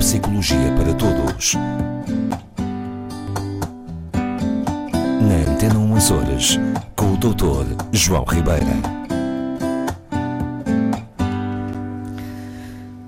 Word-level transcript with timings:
psicologia 0.00 0.72
para 0.78 0.94
todos. 0.94 1.54
Na 5.20 5.52
Antena 5.52 5.78
1 5.78 5.94
Açores, 5.94 6.58
com 6.96 7.12
o 7.12 7.16
Dr. 7.18 7.76
João 7.92 8.24
Ribeira. 8.24 8.64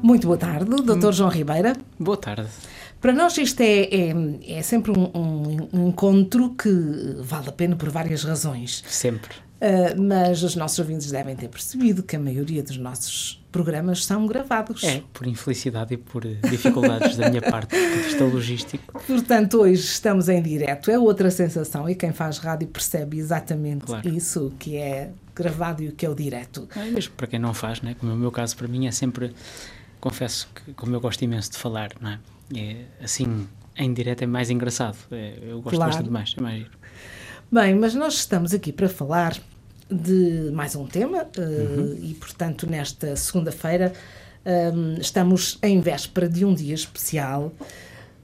Muito 0.03 0.27
boa 0.27 0.37
tarde, 0.37 0.67
Dr. 0.67 1.13
João 1.13 1.31
Ribeira. 1.31 1.75
Boa 1.99 2.19
tarde. 2.19 2.49
Para 3.01 3.15
nós 3.15 3.39
isto 3.39 3.61
é, 3.63 3.85
é, 3.85 4.59
é 4.59 4.63
sempre 4.63 4.93
um, 4.93 5.05
um- 5.15 5.69
um 5.73 5.89
encontro 5.89 6.51
que 6.51 6.69
vale 7.21 7.49
a 7.49 7.53
pena 7.53 7.75
por 7.75 7.89
várias 7.89 8.23
razões. 8.23 8.85
Sempre. 8.87 9.31
Ah, 9.65 9.95
mas 9.97 10.43
os 10.43 10.57
nossos 10.57 10.77
ouvintes 10.81 11.09
devem 11.13 11.37
ter 11.37 11.47
percebido 11.49 12.03
que 12.03 12.17
a 12.17 12.19
maioria 12.19 12.65
dos 12.65 12.77
nossos 12.77 13.41
programas 13.53 14.05
são 14.05 14.27
gravados. 14.27 14.83
É, 14.83 15.03
por 15.13 15.25
infelicidade 15.25 15.95
e 15.95 15.97
por 15.97 16.27
eh, 16.27 16.35
dificuldades 16.51 17.17
da 17.17 17.29
minha 17.31 17.43
parte, 17.43 17.77
do 17.77 18.03
vista 18.03 18.25
logístico. 18.25 19.01
Portanto, 19.07 19.59
hoje 19.61 19.83
estamos 19.83 20.29
em 20.29 20.43
direto, 20.43 20.91
é 20.91 20.99
outra 20.99 21.31
sensação 21.31 21.89
e 21.89 21.95
quem 21.95 22.13
faz 22.13 22.39
rádio 22.39 22.67
percebe 22.67 23.19
exatamente 23.19 23.85
Claro. 23.85 24.09
isso, 24.09 24.47
o 24.47 24.51
que 24.51 24.77
é 24.79 25.13
gravado 25.37 25.81
e 25.83 25.89
o 25.91 25.93
que 25.93 26.05
é 26.05 26.11
o 26.11 26.15
direto. 26.15 26.67
É, 26.75 26.87
mesmo 26.87 27.13
para 27.15 27.29
quem 27.29 27.39
não 27.39 27.55
faz, 27.55 27.81
né? 27.83 27.95
como 28.01 28.11
é 28.11 28.15
o 28.17 28.19
meu 28.19 28.33
caso, 28.33 28.57
para 28.57 28.67
mim 28.67 28.87
é 28.89 28.91
sempre. 28.91 29.33
Confesso 30.01 30.49
que, 30.53 30.73
como 30.73 30.97
eu 30.97 31.01
gosto 31.01 31.23
imenso 31.23 31.53
de 31.53 31.59
falar, 31.59 31.91
não 32.01 32.11
é? 32.11 32.19
É, 32.57 32.77
assim, 33.05 33.47
em 33.77 33.95
direto 33.95 34.23
é 34.23 34.27
mais 34.27 34.51
engraçado. 34.51 34.97
É, 35.13 35.39
eu 35.43 35.61
gosto 35.63 35.77
Claro. 35.77 35.93
bastante 35.93 36.11
mais, 36.11 36.35
é 36.37 36.41
mais 36.41 36.59
giro. 36.59 36.71
Bem, 37.53 37.75
mas 37.77 37.95
nós 37.95 38.15
estamos 38.15 38.53
aqui 38.55 38.73
para 38.73 38.89
falar 38.89 39.37
de 39.93 40.51
mais 40.53 40.75
um 40.77 40.87
tema 40.87 41.27
Uhum. 41.39 41.97
e, 42.03 42.15
portanto, 42.15 42.67
nesta 42.69 43.15
segunda-feira 43.17 43.93
hum, 44.75 44.97
estamos 45.01 45.59
em 45.63 45.81
véspera 45.81 46.29
de 46.29 46.45
um 46.45 46.55
dia 46.55 46.75
especial, 46.75 47.53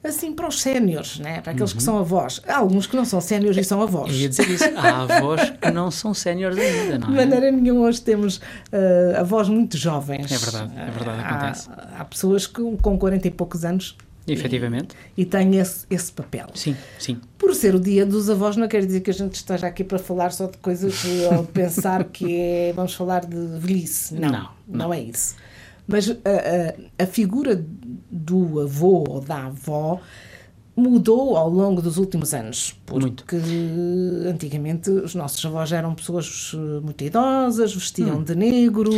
assim, 0.02 0.32
para 0.32 0.48
os 0.48 0.60
séniores, 0.62 1.18
né? 1.18 1.40
para 1.40 1.52
aqueles 1.52 1.72
que 1.72 1.82
são 1.82 1.98
avós. 1.98 2.40
Há 2.46 2.56
alguns 2.58 2.86
que 2.86 2.96
não 2.96 3.04
são 3.04 3.20
séniores 3.20 3.56
e 3.58 3.64
são 3.64 3.82
avós. 3.82 4.08
Uhum. 4.10 4.14
Eu 4.14 4.20
ia 4.22 4.28
dizer 4.28 4.48
isso. 4.48 4.64
Há 4.76 5.02
avós 5.18 5.50
que 5.50 5.70
não 5.70 5.90
são 5.90 6.14
séniores 6.14 6.56
ainda, 6.58 6.98
não 6.98 7.08
De 7.08 7.14
é? 7.14 7.16
maneira 7.26 7.50
nenhuma, 7.52 7.86
hoje 7.88 8.00
temos 8.00 8.40
eh, 8.72 9.16
avós 9.18 9.48
muito 9.48 9.76
jovens. 9.76 10.30
É 10.30 10.38
verdade, 10.38 10.72
é 10.76 10.90
verdade, 10.90 11.20
Há- 11.20 11.28
acontece. 11.28 11.68
Há, 11.98 12.04
pessoas 12.04 12.46
que, 12.46 12.62
com 12.80 12.96
40 12.98 13.26
e 13.28 13.30
poucos 13.30 13.64
anos 13.64 13.96
Efetivamente. 14.32 14.94
e 15.16 15.24
têm 15.24 15.56
esse, 15.58 15.86
esse 15.90 16.10
papel. 16.12 16.46
Sim, 16.54 16.76
sim. 16.98 17.20
Por 17.36 17.54
ser 17.54 17.74
o 17.74 17.80
dia 17.80 18.04
dos 18.06 18.28
avós, 18.28 18.56
não 18.56 18.68
quer 18.68 18.84
dizer 18.84 19.00
que 19.00 19.10
a 19.10 19.14
gente 19.14 19.34
esteja 19.34 19.66
aqui 19.66 19.82
para 19.84 19.98
falar 19.98 20.30
só 20.32 20.46
de 20.46 20.58
coisas 20.58 21.02
ou 21.32 21.44
pensar 21.44 22.04
que 22.04 22.36
é, 22.40 22.72
vamos 22.74 22.94
falar 22.94 23.24
de 23.26 23.36
velhice. 23.58 24.14
Não, 24.14 24.28
não, 24.30 24.38
Não, 24.40 24.50
não. 24.68 24.94
é 24.94 25.00
isso. 25.00 25.34
Mas 25.86 26.10
a, 26.10 26.12
a- 26.14 27.04
a 27.04 27.06
figura 27.06 27.64
do 28.10 28.60
avô 28.60 29.04
ou 29.08 29.20
da 29.20 29.46
avó 29.46 30.00
mudou 30.78 31.36
ao 31.36 31.50
longo 31.50 31.82
dos 31.82 31.96
últimos 31.98 32.32
anos. 32.32 32.74
Porque 32.86 33.06
Muito. 33.06 33.24
antigamente 34.30 34.90
os 34.90 35.14
nossos 35.14 35.44
avós 35.44 35.72
eram 35.72 35.94
pessoas 35.94 36.52
eh, 36.54 36.80
muito 36.80 37.02
idosas, 37.04 37.74
Hum. 37.74 37.78
vestiam 37.78 38.22
de 38.22 38.34
negro. 38.34 38.90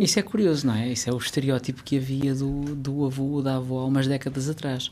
Isso 0.00 0.18
é 0.18 0.22
curioso, 0.22 0.66
não 0.66 0.74
é? 0.74 0.92
Isso 0.92 1.08
é 1.10 1.12
o 1.12 1.18
estereótipo 1.18 1.82
que 1.82 1.96
havia 1.98 2.34
do, 2.34 2.60
do 2.74 3.04
avô 3.06 3.24
ou 3.24 3.42
da 3.42 3.56
avó 3.56 3.80
há 3.80 3.86
umas 3.86 4.06
décadas 4.06 4.48
atrás. 4.48 4.90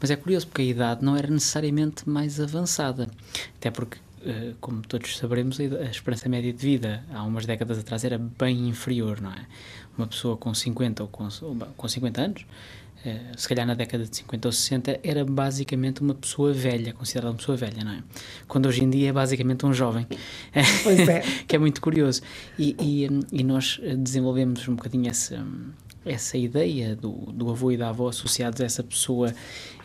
Mas 0.00 0.10
é 0.10 0.16
curioso 0.16 0.46
porque 0.46 0.62
a 0.62 0.64
idade 0.64 1.04
não 1.04 1.16
era 1.16 1.28
necessariamente 1.28 2.08
mais 2.08 2.38
avançada. 2.40 3.08
Até 3.58 3.70
porque, 3.70 3.98
eh, 4.24 4.52
como 4.60 4.80
todos 4.82 5.16
saberemos, 5.16 5.58
a 5.58 5.84
esperança 5.90 6.28
média 6.28 6.52
de 6.52 6.58
vida 6.64 7.02
há 7.12 7.22
umas 7.24 7.46
décadas 7.46 7.78
atrás 7.78 8.04
era 8.04 8.18
bem 8.18 8.68
inferior, 8.68 9.20
não 9.20 9.30
é? 9.30 9.44
Uma 9.96 10.06
pessoa 10.06 10.36
com 10.36 10.54
50 10.54 11.02
ou 11.02 11.08
com, 11.08 11.28
com 11.76 11.88
50 11.88 12.20
anos, 12.20 12.46
se 13.36 13.48
calhar 13.48 13.66
na 13.66 13.74
década 13.74 14.04
de 14.04 14.16
50 14.16 14.48
ou 14.48 14.52
60, 14.52 15.00
era 15.02 15.24
basicamente 15.24 16.00
uma 16.00 16.14
pessoa 16.14 16.52
velha, 16.52 16.92
considerada 16.92 17.30
uma 17.30 17.36
pessoa 17.36 17.56
velha, 17.56 17.84
não 17.84 17.92
é? 17.92 18.02
Quando 18.46 18.66
hoje 18.66 18.84
em 18.84 18.90
dia 18.90 19.10
é 19.10 19.12
basicamente 19.12 19.64
um 19.64 19.72
jovem. 19.72 20.06
Pois 20.82 21.08
é. 21.08 21.22
que 21.46 21.56
é 21.56 21.58
muito 21.58 21.80
curioso. 21.80 22.22
E, 22.58 22.76
e, 22.80 23.08
e 23.32 23.44
nós 23.44 23.80
eh, 23.82 23.94
desenvolvemos 23.96 24.66
um 24.68 24.74
bocadinho 24.74 25.08
essa, 25.08 25.44
essa 26.04 26.36
ideia 26.36 26.96
do, 26.96 27.12
do 27.32 27.50
avô 27.50 27.70
e 27.70 27.76
da 27.76 27.88
avó 27.90 28.08
associados 28.08 28.60
a 28.60 28.64
essa 28.64 28.82
pessoa, 28.82 29.32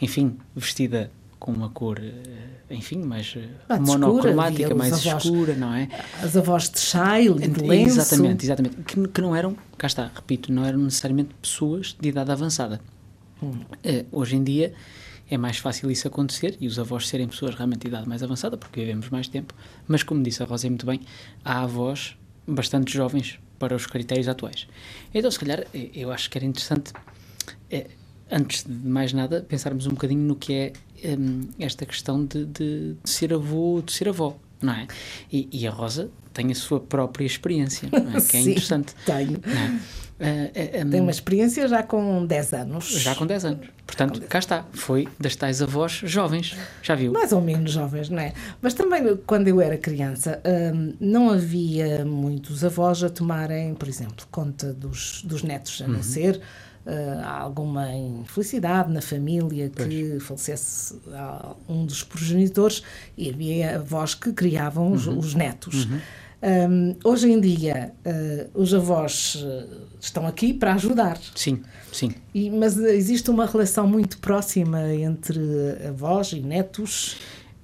enfim, 0.02 0.38
vestida 0.56 1.12
com 1.40 1.52
uma 1.52 1.70
cor, 1.70 2.00
eh, 2.00 2.74
enfim, 2.74 3.00
mais 3.00 3.36
eh, 3.36 3.50
Mais 3.68 3.82
escura, 3.82 4.08
monocromática, 4.08 4.70
os 4.70 4.78
mais 4.78 4.94
avós. 4.94 5.26
escura, 5.26 5.56
não 5.56 5.74
é? 5.74 5.90
As 6.22 6.38
avós 6.38 6.70
de 6.70 6.80
chale, 6.80 7.48
de 7.48 7.62
lenço. 7.62 8.00
Exatamente, 8.00 8.46
exatamente. 8.46 8.78
Que, 8.78 9.08
que 9.08 9.22
não 9.22 9.36
eram, 9.36 9.56
cá 9.78 9.88
está, 9.88 10.10
repito, 10.16 10.52
não 10.54 10.64
eram 10.66 10.80
necessariamente 10.80 11.32
pessoas 11.42 11.96
de 12.00 12.10
idade 12.10 12.32
avançada. 12.32 12.80
Eh, 13.84 14.06
hoje 14.12 14.36
em 14.36 14.44
dia 14.44 14.74
é 15.30 15.38
mais 15.38 15.58
fácil 15.58 15.90
isso 15.90 16.08
acontecer 16.08 16.56
e 16.60 16.68
os 16.68 16.78
avós 16.78 17.08
serem 17.08 17.28
pessoas 17.28 17.56
realmente 17.56 17.82
de 17.82 17.88
idade 17.88 18.08
mais 18.08 18.22
avançada, 18.22 18.58
porque 18.58 18.80
vivemos 18.82 19.10
mais 19.10 19.28
tempo, 19.28 19.54
mas 19.88 20.04
como 20.04 20.22
disse 20.22 20.44
a 20.44 20.46
Rosa 20.46 20.68
muito 20.70 20.86
bem, 20.86 21.00
há 21.44 21.62
avós 21.64 22.16
bastante 22.48 22.94
jovens 22.94 23.40
para 23.58 23.76
os 23.76 23.86
critérios 23.86 24.28
atuais. 24.28 24.68
Então, 25.14 25.32
se 25.32 25.40
calhar, 25.40 25.66
eh, 25.74 25.90
eu 25.96 26.12
acho 26.12 26.30
que 26.30 26.38
era 26.38 26.46
interessante, 26.46 26.92
eh, 27.72 27.88
antes 28.30 28.64
de 28.64 28.74
mais 28.88 29.14
nada, 29.14 29.42
pensarmos 29.48 29.88
um 29.88 29.92
bocadinho 29.92 30.22
no 30.22 30.36
que 30.36 30.54
é 30.54 30.74
hum, 31.18 31.48
esta 31.60 31.86
questão 31.86 32.26
de, 32.26 32.46
de- 32.46 32.94
de 33.04 33.10
ser 33.10 33.34
avô, 33.34 33.82
de 33.86 33.92
ser 33.94 34.10
avó, 34.10 34.38
não 34.64 34.74
é? 34.74 34.88
E, 35.32 35.48
e 35.52 35.68
a 35.68 35.72
Rosa 35.72 36.10
tem 36.34 36.52
a 36.52 36.56
sua 36.56 36.80
própria 36.80 37.26
experiência, 37.26 37.88
é? 37.92 38.00
que 38.22 38.38
é 38.38 38.42
Sim, 38.42 38.52
interessante. 38.52 38.94
Tenho. 39.06 39.38
É? 39.46 39.94
Ah, 40.20 40.26
ah, 40.80 40.86
hum, 40.86 40.90
Tem 40.92 41.02
uma 41.02 41.12
experiência 41.12 41.68
já 41.68 41.82
com 41.84 42.26
10 42.26 42.54
anos. 42.54 42.86
já 42.88 43.14
com 43.16 43.26
10 43.26 43.46
anos. 43.46 43.68
Portanto, 43.86 44.22
cá 44.22 44.40
está. 44.40 44.64
Foi 44.72 45.08
das 45.20 45.36
tais 45.36 45.62
avós 45.62 45.92
jovens. 46.06 46.56
Já 46.84 46.96
viu? 46.96 47.12
Mais 47.12 47.34
ou 47.34 47.42
menos 47.42 47.72
jovens, 47.72 48.10
não 48.10 48.20
é? 48.20 48.32
Mas 48.62 48.74
também, 48.76 49.18
quando 49.26 49.48
eu 49.50 49.60
era 49.60 49.76
criança, 49.76 50.40
hum, 50.74 50.94
não 51.00 51.30
havia 51.32 52.06
muitos 52.06 52.64
avós 52.64 53.04
a 53.04 53.10
tomarem, 53.10 53.74
por 53.74 53.88
exemplo, 53.90 54.26
conta 54.32 54.72
dos, 54.72 55.24
dos 55.24 55.42
netos 55.44 55.80
Uhum. 55.82 55.88
a 55.88 55.90
nascer. 55.90 56.40
Uh, 56.86 57.26
alguma 57.26 57.90
infelicidade 57.96 58.92
na 58.92 59.02
família 59.02 59.70
que 59.70 60.20
falecesse 60.20 61.00
ah, 61.14 61.56
um 61.70 61.86
dos 61.86 62.04
progenitores 62.04 62.84
e 63.18 63.30
havia 63.30 63.78
avós 63.78 64.14
que 64.14 64.34
criavam 64.34 64.92
os, 64.92 65.08
Uhum. 65.08 65.18
os 65.18 65.34
netos. 65.34 65.88
Hum, 66.46 66.94
hoje 67.06 67.32
em 67.32 67.40
dia, 67.40 67.94
uh, 68.06 68.62
os 68.62 68.74
avós 68.74 69.36
uh, 69.36 69.88
estão 70.02 70.28
aqui 70.28 70.54
para 70.54 70.74
ajudar. 70.74 71.18
Sim, 71.34 71.62
sim. 71.90 72.12
E- 72.34 72.50
mas 72.50 72.78
existe 72.78 73.30
uma 73.32 73.46
relação 73.46 73.88
muito 73.88 74.18
próxima 74.18 74.94
entre 74.94 75.40
avós 75.88 76.34
e 76.34 76.42
netos. 76.42 77.16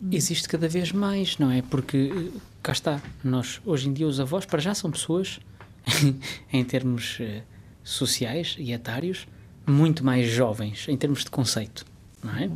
Existe 0.09 0.47
cada 0.47 0.69
vez 0.69 0.94
mais, 0.94 1.38
não 1.38 1.52
é? 1.52 1.62
Porque 1.62 2.09
eh, 2.34 2.40
cá 2.63 2.72
está. 2.72 3.02
Nós, 3.22 3.59
hoje 3.66 3.90
em 3.90 3.91
dia, 3.94 4.08
os 4.08 4.18
avós, 4.18 4.46
para 4.46 4.59
já, 4.59 4.74
são 4.74 4.90
pessoas, 4.90 5.41
em 6.53 6.63
termos 6.63 7.18
eh, 7.19 7.41
sociais 7.89 8.55
e 8.57 8.72
etários, 8.72 9.27
muito 9.66 10.03
mais 10.03 10.27
jovens, 10.27 10.88
em 10.88 10.97
termos 10.97 11.23
de 11.23 11.29
conceito, 11.29 11.85
não 12.23 12.35
é? 12.35 12.50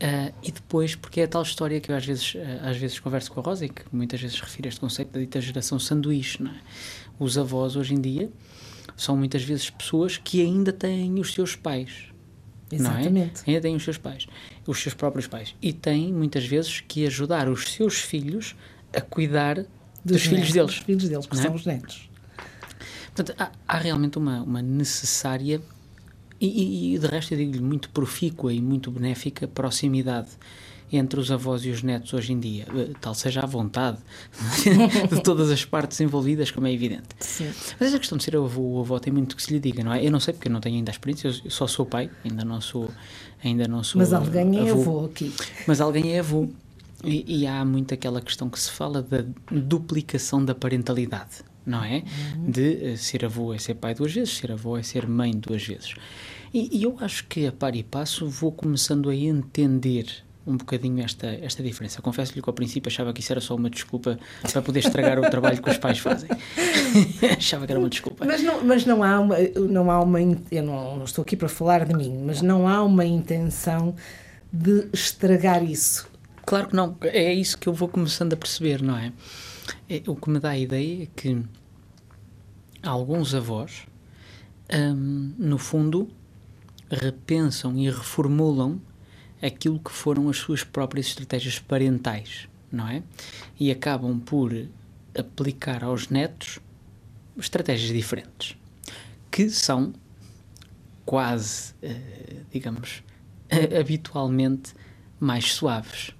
Ah, 0.00 0.32
e 0.42 0.52
depois, 0.52 0.94
porque 0.94 1.20
é 1.20 1.24
a 1.24 1.28
tal 1.28 1.42
história 1.42 1.80
que 1.80 1.90
eu 1.90 1.96
às 1.96 2.04
vezes, 2.04 2.36
ah, 2.36 2.70
às 2.70 2.76
vezes 2.76 2.98
converso 2.98 3.32
com 3.32 3.40
a 3.40 3.42
Rosa 3.42 3.64
e 3.64 3.68
que 3.68 3.82
muitas 3.92 4.20
vezes 4.20 4.38
refiro 4.40 4.66
a 4.66 4.70
este 4.70 4.80
conceito 4.80 5.10
da 5.12 5.20
dita 5.20 5.40
geração 5.40 5.78
sanduíche, 5.78 6.42
não 6.42 6.50
é? 6.50 6.60
Os 7.18 7.38
avós 7.38 7.76
hoje 7.76 7.94
em 7.94 8.00
dia 8.00 8.30
são 8.96 9.16
muitas 9.16 9.42
vezes 9.42 9.70
pessoas 9.70 10.18
que 10.18 10.42
ainda 10.42 10.72
têm 10.72 11.18
os 11.18 11.32
seus 11.32 11.56
pais. 11.56 12.04
não 12.70 12.90
é? 12.90 13.00
Exatamente. 13.00 13.42
Ainda 13.46 13.60
têm 13.60 13.74
os 13.74 13.84
seus 13.84 13.96
pais, 13.96 14.26
os 14.66 14.82
seus 14.82 14.94
próprios 14.94 15.26
pais. 15.26 15.54
E 15.62 15.72
têm 15.72 16.12
muitas 16.12 16.44
vezes 16.44 16.80
que 16.80 17.06
ajudar 17.06 17.48
os 17.48 17.72
seus 17.72 17.98
filhos 17.98 18.54
a 18.94 19.00
cuidar 19.00 19.64
dos, 20.04 20.22
filhos 20.22 20.30
netos, 20.30 20.52
deles. 20.52 20.74
Dos 20.74 20.78
filhos 20.84 21.08
deles, 21.08 21.26
que 21.26 21.38
é? 21.38 21.42
são 21.42 21.54
os 21.54 21.64
netos. 21.64 22.10
Portanto, 23.16 23.34
há, 23.38 23.50
há 23.66 23.78
realmente 23.78 24.18
uma, 24.18 24.42
uma 24.42 24.60
necessária 24.62 25.60
e, 26.40 26.94
e- 26.94 26.98
de 26.98 27.06
resto 27.06 27.32
eu 27.32 27.38
digo-lhe 27.38 27.62
muito 27.62 27.88
profícua 27.90 28.52
e 28.52 28.60
muito 28.60 28.90
benéfica 28.90 29.48
proximidade 29.48 30.28
entre 30.92 31.18
os 31.18 31.32
avós 31.32 31.64
e 31.64 31.70
os 31.70 31.82
netos 31.82 32.12
hoje 32.14 32.32
em 32.32 32.38
dia, 32.38 32.64
Eh, 32.72 32.90
tal 33.00 33.12
seja 33.12 33.40
a 33.42 33.46
vontade 33.46 33.98
de 35.10 35.20
todas 35.22 35.50
as 35.50 35.64
partes 35.64 36.00
envolvidas, 36.00 36.50
como 36.52 36.66
é 36.68 36.72
evidente. 36.72 37.08
Sim. 37.18 37.50
Mas 37.80 37.88
essa 37.88 37.98
questão 37.98 38.16
de 38.16 38.22
ser 38.22 38.36
avô 38.36 38.60
ou 38.62 38.80
avó 38.82 38.98
tem 39.00 39.12
muito 39.12 39.34
que 39.34 39.42
se 39.42 39.52
lhe 39.52 39.58
diga, 39.58 39.82
não 39.82 39.92
é? 39.92 40.04
Eu 40.06 40.12
não 40.12 40.20
sei 40.20 40.32
porque 40.34 40.46
eu 40.46 40.52
não 40.52 40.60
tenho 40.60 40.76
ainda 40.76 40.90
a 40.90 40.92
experiência, 40.92 41.26
eu 41.44 41.50
só 41.50 41.66
sou 41.66 41.84
pai, 41.86 42.08
ainda 42.24 42.44
não 42.44 42.60
sou, 42.60 42.88
ainda 43.42 43.66
não 43.66 43.82
sou 43.82 43.98
Mas 43.98 44.12
alguém 44.12 44.58
é 44.58 44.70
avô. 44.70 44.80
avô 44.80 45.04
aqui. 45.06 45.34
Mas 45.66 45.80
alguém 45.80 46.12
é 46.14 46.20
avô. 46.20 46.48
E, 47.02 47.40
e 47.40 47.46
há 47.48 47.64
muito 47.64 47.92
aquela 47.92 48.20
questão 48.20 48.48
que 48.48 48.58
se 48.60 48.70
fala 48.70 49.02
da 49.02 49.24
duplicação 49.50 50.44
da 50.44 50.54
parentalidade, 50.54 51.42
não 51.66 51.82
é? 51.82 52.04
De 52.38 52.92
eh, 52.92 52.96
ser 52.96 53.24
avô 53.24 53.52
é 53.52 53.58
ser 53.58 53.74
pai 53.74 53.94
duas 53.94 54.12
vezes, 54.12 54.36
ser 54.36 54.52
avô 54.52 54.78
é 54.78 54.82
ser 54.82 55.06
mãe 55.06 55.32
duas 55.32 55.66
vezes. 55.66 55.94
E, 56.54 56.78
e 56.78 56.84
eu 56.84 56.96
acho 57.00 57.26
que 57.26 57.46
a 57.46 57.52
par 57.52 57.74
e 57.74 57.82
passo 57.82 58.28
vou 58.28 58.52
começando 58.52 59.10
a 59.10 59.14
entender 59.14 60.24
um 60.46 60.56
bocadinho 60.56 61.02
esta, 61.02 61.26
esta 61.26 61.62
diferença. 61.62 62.00
Confesso-lhe 62.00 62.40
que 62.40 62.48
ao 62.48 62.54
princípio 62.54 62.88
achava 62.88 63.12
que 63.12 63.20
isso 63.20 63.32
era 63.32 63.40
só 63.40 63.56
uma 63.56 63.68
desculpa 63.68 64.16
para 64.50 64.62
poder 64.62 64.78
estragar 64.78 65.18
o 65.18 65.22
trabalho 65.28 65.60
que 65.60 65.68
os 65.68 65.76
pais 65.76 65.98
fazem. 65.98 66.30
achava 67.36 67.66
que 67.66 67.72
era 67.72 67.80
uma 67.80 67.90
desculpa. 67.90 68.24
Mas 68.24 68.42
não, 68.42 68.64
mas 68.64 68.86
não 68.86 69.02
há 69.02 69.18
uma. 69.18 69.36
Não 69.68 69.90
há 69.90 70.00
uma 70.00 70.20
eu 70.20 70.62
não, 70.62 70.98
não 70.98 71.04
estou 71.04 71.22
aqui 71.22 71.36
para 71.36 71.48
falar 71.48 71.84
de 71.84 71.94
mim, 71.94 72.22
mas 72.24 72.40
não 72.42 72.68
há 72.68 72.82
uma 72.84 73.04
intenção 73.04 73.96
de 74.52 74.88
estragar 74.92 75.64
isso. 75.64 76.08
Claro 76.44 76.68
que 76.68 76.76
não. 76.76 76.96
É 77.02 77.34
isso 77.34 77.58
que 77.58 77.68
eu 77.68 77.72
vou 77.72 77.88
começando 77.88 78.32
a 78.32 78.36
perceber, 78.36 78.80
não 78.80 78.96
é? 78.96 79.12
É 79.88 80.02
o 80.06 80.16
que 80.16 80.30
me 80.30 80.38
dá 80.38 80.50
a 80.50 80.58
ideia 80.58 81.04
é 81.04 81.06
que 81.06 81.42
alguns 82.82 83.34
avós, 83.34 83.86
hum, 84.72 85.34
no 85.38 85.58
fundo, 85.58 86.08
repensam 86.90 87.76
e 87.78 87.90
reformulam 87.90 88.80
aquilo 89.42 89.78
que 89.78 89.90
foram 89.90 90.28
as 90.28 90.38
suas 90.38 90.64
próprias 90.64 91.06
estratégias 91.06 91.58
parentais, 91.58 92.48
não 92.70 92.88
é? 92.88 93.02
E 93.58 93.70
acabam 93.70 94.18
por 94.18 94.52
aplicar 95.16 95.84
aos 95.84 96.08
netos 96.08 96.58
estratégias 97.36 97.92
diferentes, 97.92 98.56
que 99.30 99.50
são 99.50 99.92
quase, 101.04 101.74
eh, 101.82 102.42
digamos, 102.50 103.02
habitualmente 103.78 104.74
mais 105.20 105.52
suaves, 105.52 106.12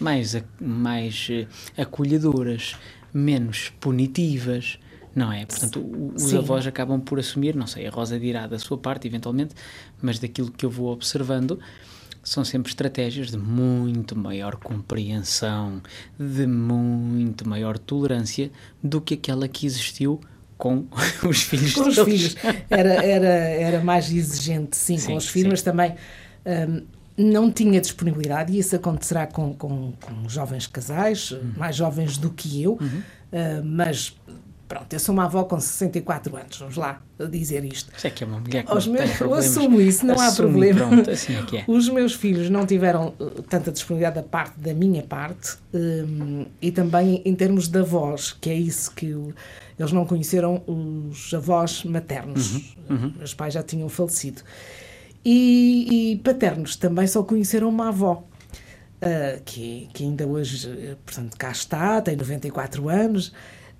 mais, 0.00 0.34
mais 0.60 1.28
eh, 1.30 1.46
acolhedoras, 1.80 2.76
menos 3.12 3.72
punitivas, 3.80 4.78
não 5.14 5.32
é? 5.32 5.44
Portanto, 5.44 6.12
os 6.14 6.22
Sim. 6.22 6.38
avós 6.38 6.66
acabam 6.66 7.00
por 7.00 7.18
assumir, 7.18 7.54
não 7.54 7.66
sei, 7.66 7.86
a 7.86 7.90
Rosa 7.90 8.18
dirá 8.18 8.46
da 8.46 8.58
sua 8.58 8.78
parte, 8.78 9.06
eventualmente, 9.06 9.54
mas 10.00 10.18
daquilo 10.18 10.50
que 10.50 10.64
eu 10.64 10.70
vou 10.70 10.92
observando, 10.92 11.58
são 12.22 12.44
sempre 12.44 12.70
estratégias 12.70 13.30
de 13.30 13.36
muito 13.36 14.16
maior 14.16 14.56
compreensão, 14.56 15.82
de 16.18 16.46
muito 16.46 17.48
maior 17.48 17.78
tolerância 17.78 18.50
do 18.82 19.00
que 19.00 19.14
aquela 19.14 19.48
que 19.48 19.66
existiu 19.66 20.20
com 20.56 20.86
os 21.28 21.42
filhos 21.42 21.74
com 21.74 21.88
os 21.88 21.98
filhos 21.98 22.36
era, 22.70 23.04
era, 23.04 23.26
era 23.26 23.80
mais 23.82 24.12
exigente 24.12 24.76
sim, 24.76 24.96
sim 24.96 25.08
com 25.08 25.16
os 25.16 25.26
filhos 25.26 25.46
sim. 25.46 25.50
mas 25.50 25.62
também 25.62 25.94
um, 26.46 26.84
não 27.16 27.50
tinha 27.50 27.80
disponibilidade 27.80 28.52
e 28.52 28.58
isso 28.58 28.74
acontecerá 28.74 29.26
com, 29.26 29.52
com, 29.54 29.92
com 30.00 30.28
jovens 30.28 30.66
casais 30.66 31.30
uhum. 31.32 31.52
mais 31.56 31.76
jovens 31.76 32.16
do 32.16 32.30
que 32.30 32.62
eu 32.62 32.72
uhum. 32.72 33.02
uh, 33.32 33.64
mas 33.64 34.16
Pronto, 34.72 34.90
eu 34.90 34.98
sou 34.98 35.12
uma 35.12 35.26
avó 35.26 35.44
com 35.44 35.60
64 35.60 36.34
anos, 36.34 36.56
vamos 36.56 36.78
lá 36.78 37.02
dizer 37.30 37.62
isto. 37.62 37.92
Sei 37.98 38.10
que 38.10 38.24
é 38.24 38.26
uma 38.26 38.40
mulher 38.40 38.64
que 38.64 38.74
Os 38.74 38.86
meus, 38.86 39.04
tem 39.04 39.18
problemas. 39.18 39.44
Eu 39.44 39.50
assumo 39.60 39.80
isso, 39.82 40.06
não 40.06 40.14
Assume, 40.14 40.28
há 40.28 40.32
problema. 40.32 40.88
Pronto, 40.88 41.10
assim 41.10 41.36
é 41.36 41.42
que 41.42 41.56
é. 41.58 41.64
Os 41.68 41.90
meus 41.90 42.14
filhos 42.14 42.48
não 42.48 42.64
tiveram 42.64 43.12
uh, 43.20 43.42
tanta 43.42 43.70
disponibilidade 43.70 44.14
da 44.14 44.22
parte 44.22 44.58
da 44.58 44.72
minha 44.72 45.02
parte 45.02 45.58
um, 45.74 46.46
e 46.62 46.72
também 46.72 47.20
em 47.22 47.34
termos 47.34 47.68
de 47.68 47.78
avós, 47.80 48.32
que 48.40 48.48
é 48.48 48.54
isso 48.54 48.90
que 48.94 49.12
o, 49.12 49.34
eles 49.78 49.92
não 49.92 50.06
conheceram 50.06 50.62
os 50.66 51.34
avós 51.34 51.84
maternos. 51.84 52.54
Uhum, 52.54 52.96
uhum. 52.96 53.12
Meus 53.18 53.34
pais 53.34 53.52
já 53.52 53.62
tinham 53.62 53.90
falecido. 53.90 54.40
E, 55.24 56.12
e 56.12 56.16
paternos 56.16 56.76
também 56.76 57.06
só 57.06 57.22
conheceram 57.22 57.68
uma 57.68 57.88
avó. 57.88 58.24
Uh, 59.02 59.42
que, 59.44 59.88
que 59.92 60.04
ainda 60.04 60.26
hoje, 60.26 60.68
uh, 60.68 60.96
portanto, 61.04 61.36
cá 61.36 61.50
está, 61.50 62.00
tem 62.00 62.14
94 62.14 62.88
anos, 62.88 63.32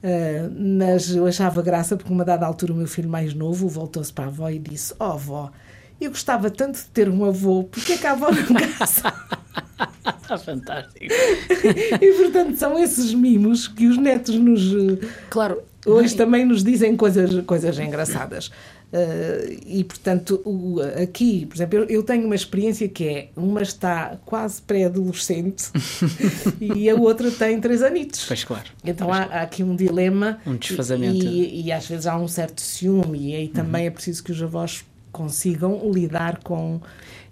Uh, 0.02 0.50
mas 0.80 1.14
eu 1.14 1.24
achava 1.28 1.62
graça 1.62 1.96
porque, 1.96 2.12
uma 2.12 2.24
dada 2.24 2.44
altura, 2.44 2.72
o 2.72 2.76
meu 2.76 2.88
filho 2.88 3.08
mais 3.08 3.32
novo 3.34 3.68
voltou-se 3.68 4.12
para 4.12 4.24
a 4.24 4.28
avó 4.28 4.50
e 4.50 4.58
disse: 4.58 4.92
Ó 4.98 5.10
oh, 5.10 5.12
avó, 5.12 5.52
eu 6.00 6.10
gostava 6.10 6.50
tanto 6.50 6.78
de 6.78 6.86
ter 6.86 7.08
um 7.08 7.24
avô, 7.24 7.62
porque 7.62 7.92
é 7.92 7.98
que 7.98 8.06
a 8.08 8.10
avó 8.10 8.28
não 8.32 8.56
casa? 8.76 9.14
Fantástico. 10.44 11.06
e 12.00 12.12
portanto, 12.14 12.56
são 12.56 12.76
esses 12.76 13.14
mimos 13.14 13.68
que 13.68 13.86
os 13.86 13.96
netos 13.96 14.34
nos. 14.34 14.62
Claro. 15.30 15.62
Hoje 15.86 16.16
também 16.16 16.44
nos 16.44 16.64
dizem 16.64 16.96
coisas, 16.96 17.44
coisas 17.44 17.78
engraçadas. 17.78 18.50
Uh, 18.92 19.58
e, 19.64 19.82
portanto, 19.84 20.42
o, 20.44 20.78
aqui, 21.02 21.46
por 21.46 21.56
exemplo, 21.56 21.78
eu, 21.78 21.84
eu, 21.86 22.02
tenho 22.02 22.26
uma 22.26 22.34
experiência 22.34 22.86
que 22.86 23.08
é 23.08 23.28
uma 23.34 23.62
está 23.62 24.18
quase 24.26 24.60
pré-adolescente 24.60 25.70
e 26.60 26.90
a 26.90 26.94
outra 26.94 27.30
tem 27.30 27.58
três 27.58 27.82
anitos. 27.82 28.26
Pois 28.26 28.44
claro. 28.44 28.68
Então 28.84 29.06
pois 29.06 29.18
há, 29.18 29.24
claro. 29.24 29.40
há, 29.40 29.42
aqui 29.44 29.62
um 29.62 29.74
dilema. 29.74 30.38
Um 30.46 30.56
desfazamento. 30.56 31.24
E, 31.24 31.62
e, 31.62 31.72
às 31.72 31.86
vezes 31.86 32.06
há 32.06 32.18
um 32.18 32.28
certo 32.28 32.60
ciúme, 32.60 33.30
e 33.30 33.34
aí 33.34 33.48
também 33.48 33.82
uhum. 33.82 33.88
é 33.88 33.90
preciso 33.90 34.22
que 34.22 34.30
os 34.30 34.42
avós 34.42 34.84
consigam 35.10 35.90
lidar 35.90 36.40
com, 36.42 36.78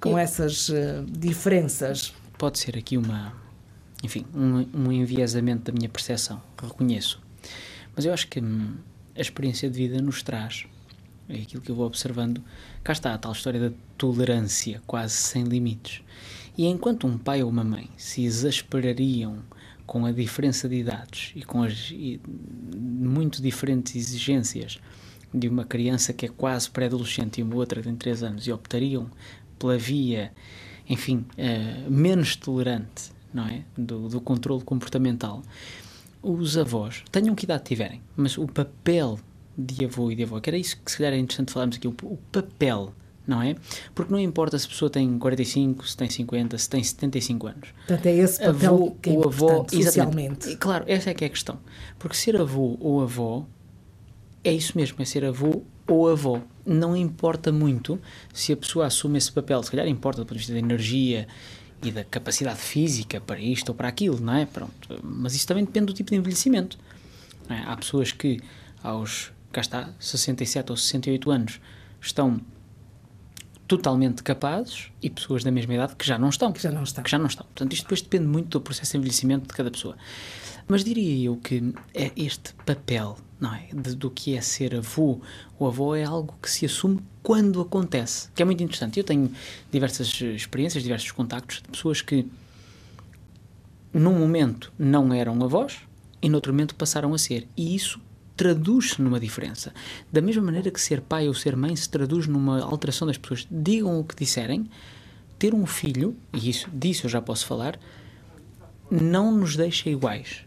com 0.01 0.17
essas 0.17 0.71
uh, 0.71 1.05
diferenças. 1.07 2.15
Pode 2.39 2.59
ser 2.59 2.79
aqui 2.79 2.97
uma, 2.97 3.35
enfim, 4.03 4.25
um, 4.35 4.67
um 4.73 4.91
enviesamento 4.91 5.71
da 5.71 5.77
minha 5.77 5.91
percepção, 5.91 6.41
reconheço. 6.63 7.21
Mas 7.95 8.07
eu 8.07 8.15
acho 8.15 8.29
que 8.29 8.41
hum, 8.41 8.77
a 9.15 9.21
experiência 9.21 9.69
de 9.69 9.77
vida 9.77 10.01
nos 10.01 10.23
traz 10.23 10.65
é 11.31 11.43
aquilo 11.43 11.63
que 11.63 11.71
eu 11.71 11.75
vou 11.75 11.87
observando. 11.87 12.43
Cá 12.83 12.93
está 12.93 13.15
a 13.15 13.19
tal 13.19 13.33
história 13.33 13.71
da 13.71 13.77
tolerância, 13.97 14.83
quase 14.87 15.15
sem 15.15 15.45
limites. 15.45 16.03
E 16.57 16.67
enquanto 16.67 17.07
um 17.07 17.17
pai 17.17 17.43
ou 17.43 17.49
uma 17.49 17.65
mãe 17.65 17.89
se 17.97 18.25
exasperariam 18.25 19.39
com 19.87 20.07
a 20.07 20.13
diferença 20.13 20.69
de 20.69 20.77
idades 20.77 21.33
e 21.35 21.43
com 21.43 21.63
as 21.63 21.91
e, 21.91 22.21
muito 22.77 23.43
diferentes 23.43 23.97
exigências 23.97 24.79
de 25.33 25.49
uma 25.49 25.65
criança 25.65 26.13
que 26.13 26.27
é 26.27 26.29
quase 26.29 26.71
pré-adolescente 26.71 27.41
e 27.41 27.43
uma 27.43 27.57
outra 27.57 27.83
tem 27.83 27.95
3 27.95 28.23
anos 28.23 28.47
e 28.47 28.53
optariam 28.53 29.11
pela 29.59 29.79
via, 29.79 30.33
enfim, 30.89 31.25
uh, 31.39 31.91
menos 31.91 32.37
tolerante 32.37 33.13
não 33.33 33.47
é? 33.47 33.63
do, 33.77 34.09
do 34.09 34.21
controle 34.21 34.63
comportamental, 34.63 35.43
os 36.23 36.59
avós, 36.59 37.03
tenham 37.11 37.35
que 37.35 37.45
idade 37.45 37.65
tiverem, 37.65 38.03
mas 38.17 38.37
o 38.37 38.47
papel 38.47 39.19
de 39.57 39.85
avô 39.85 40.11
e 40.11 40.15
de 40.15 40.23
avó, 40.23 40.41
que 40.41 40.51
era 40.51 40.57
isso 40.57 40.79
que 40.83 40.91
se 40.91 40.99
calhar 40.99 41.13
é 41.13 41.19
interessante 41.19 41.53
falarmos 41.53 41.77
aqui, 41.77 41.89
o, 41.89 41.95
o, 42.03 42.19
papel, 42.33 42.95
não 43.27 43.43
é? 43.43 43.57
Porque 43.95 44.13
não 44.13 44.19
importa 44.19 44.59
se 44.59 44.67
a 44.67 44.69
pessoa 44.69 44.91
tem 44.91 45.19
45, 45.19 45.87
se 45.87 45.97
tem 45.97 46.09
50, 46.09 46.59
se 46.59 46.69
tem 46.69 46.83
75 46.83 47.47
anos. 47.47 47.69
Portanto, 47.87 48.07
é 48.07 48.17
esse 48.17 48.39
papel 48.39 48.75
avô, 48.75 48.91
que 49.03 49.11
é 49.11 49.13
ou 49.13 49.25
avó, 49.27 49.67
socialmente. 49.69 50.57
Claro, 50.57 50.85
essa 50.87 51.11
é 51.11 51.15
que 51.15 51.25
é 51.25 51.27
a 51.27 51.31
questão. 51.31 51.59
Porque 51.99 52.17
ser 52.17 52.41
avô 52.41 52.77
ou 52.81 53.03
avó 53.03 53.47
é 54.43 54.53
isso 54.53 54.77
mesmo, 54.77 55.01
é 55.01 55.05
ser 55.05 55.25
avô 55.25 55.63
ou 55.87 56.09
avó. 56.09 56.41
Não 56.65 56.97
importa 56.97 57.51
muito 57.53 58.01
se 58.33 58.53
a 58.53 58.57
pessoa 58.57 58.87
assume 58.87 59.19
esse 59.19 59.31
papel, 59.33 59.63
se 59.63 59.71
calhar 59.71 59.87
importa 59.87 60.23
do 60.23 60.25
ponto 60.25 60.35
de 60.35 60.39
vista 60.39 60.53
da 60.53 60.59
energia 60.59 61.27
e 61.83 61.91
da 61.91 62.05
capacidade 62.05 62.61
física 62.61 63.21
para 63.21 63.41
isto 63.41 63.71
ou 63.71 63.75
para 63.75 63.89
aquilo, 63.89 64.21
não 64.21 64.35
é? 64.35 64.47
Pronto. 64.47 65.01
Mas 65.03 65.35
isso 65.35 65.47
também 65.47 65.65
depende 65.65 65.87
do 65.87 65.93
tipo 65.93 66.11
de 66.11 66.17
envelhecimento. 66.17 66.79
É? 67.49 67.63
Há 67.67 67.77
pessoas 67.77 68.13
que 68.13 68.41
aos 68.83 69.33
cá 69.53 69.61
está, 69.61 69.93
67 69.99 70.71
ou 70.71 70.77
68 70.77 71.31
anos, 71.31 71.61
estão 72.01 72.41
totalmente 73.71 74.25
capazes 74.25 74.91
e 75.01 75.09
pessoas 75.09 75.45
da 75.45 75.51
mesma 75.53 75.75
idade 75.75 75.95
que 75.95 76.05
já 76.05 76.19
não 76.19 76.29
estão. 76.29 76.53
Que 76.53 76.61
já 76.61 76.73
não 76.73 76.83
estão. 76.83 77.05
Que 77.05 77.11
já 77.11 77.19
não 77.19 77.27
estão. 77.27 77.47
Portanto, 77.47 77.73
isto 77.73 77.85
depois 77.85 78.03
depende 78.03 78.27
muito 78.27 78.49
do 78.49 78.61
processo 78.61 78.93
de 78.93 78.99
envelhecimento 78.99 79.47
de 79.47 79.55
cada 79.55 79.71
pessoa. 79.71 79.97
Mas 80.67 80.83
diria 80.83 81.27
eu 81.27 81.37
que 81.37 81.73
é 81.95 82.11
este 82.17 82.53
papel, 82.67 83.17
não 83.39 83.55
é? 83.55 83.69
De, 83.73 83.95
do 83.95 84.11
que 84.11 84.37
é 84.37 84.41
ser 84.41 84.75
avô 84.75 85.21
ou 85.57 85.69
avó 85.69 85.95
é 85.95 86.05
algo 86.05 86.35
que 86.43 86.51
se 86.51 86.67
assume 86.67 87.01
quando 87.23 87.61
acontece, 87.61 88.29
que 88.35 88.43
é 88.43 88.45
muito 88.45 88.63
interessante. 88.63 88.99
Eu 88.99 89.05
tenho 89.05 89.31
diversas 89.71 90.21
experiências, 90.21 90.83
diversos 90.83 91.13
contactos 91.13 91.63
de 91.63 91.69
pessoas 91.69 92.03
que 92.03 92.27
num 93.93 94.19
momento 94.19 94.73
não 94.77 95.13
eram 95.13 95.43
avós 95.45 95.79
e 96.21 96.29
noutro 96.29 96.53
momento 96.53 96.75
passaram 96.75 97.15
a 97.15 97.19
ser. 97.19 97.47
E 97.57 97.75
isso 97.75 98.01
traduz-se 98.41 99.03
numa 99.03 99.21
diferença. 99.21 99.71
Da 100.11 100.23
mesma 100.23 100.43
maneira 100.43 100.71
que 100.71 100.81
ser 100.81 101.03
pai 101.03 101.29
ou 101.29 101.35
ser 101.35 101.55
mãe 101.55 101.77
se 101.77 101.87
traduz 101.87 102.27
numa 102.27 102.63
alteração 102.63 103.07
das 103.07 103.19
pessoas. 103.19 103.47
Digam 103.51 104.01
o 104.01 104.03
que 104.03 104.17
disserem, 104.17 104.65
ter 105.39 105.53
um 105.55 105.67
filho, 105.67 106.17
e 106.33 106.49
isso, 106.49 106.71
disso 106.73 107.05
eu 107.05 107.11
já 107.11 107.21
posso 107.21 107.45
falar, 107.45 107.79
não 108.91 109.31
nos 109.31 109.57
deixa 109.57 109.91
iguais. 109.91 110.47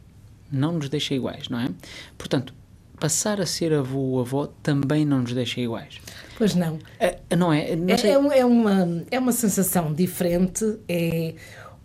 Não 0.52 0.72
nos 0.72 0.90
deixa 0.90 1.14
iguais, 1.14 1.50
não 1.50 1.60
é? 1.60 1.70
Portanto, 2.18 2.52
passar 3.00 3.40
a 3.40 3.46
ser 3.46 3.72
avô 3.72 4.00
ou 4.00 4.22
avó 4.22 4.48
também 4.64 5.06
não 5.06 5.22
nos 5.22 5.34
deixa 5.36 5.62
iguais. 5.62 6.02
Pois 6.36 6.56
não. 6.56 6.80
É, 7.00 7.20
não 7.38 7.54
é? 7.54 7.76
Não 7.76 7.94
é, 7.94 8.02
é, 8.02 8.40
é, 8.40 8.46
uma, 8.46 9.04
é 9.12 9.20
uma 9.20 9.32
sensação 9.32 9.94
diferente, 9.94 10.80
é 10.90 11.36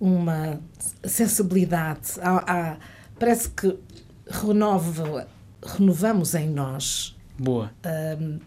uma 0.01 0.59
sensibilidade. 1.05 2.13
Há, 2.23 2.71
há, 2.71 2.77
parece 3.19 3.51
que 3.51 3.79
renova 4.27 5.29
renovamos 5.63 6.35
em 6.35 6.49
nós 6.49 7.17
Boa. 7.39 7.71
Um, 8.21 8.41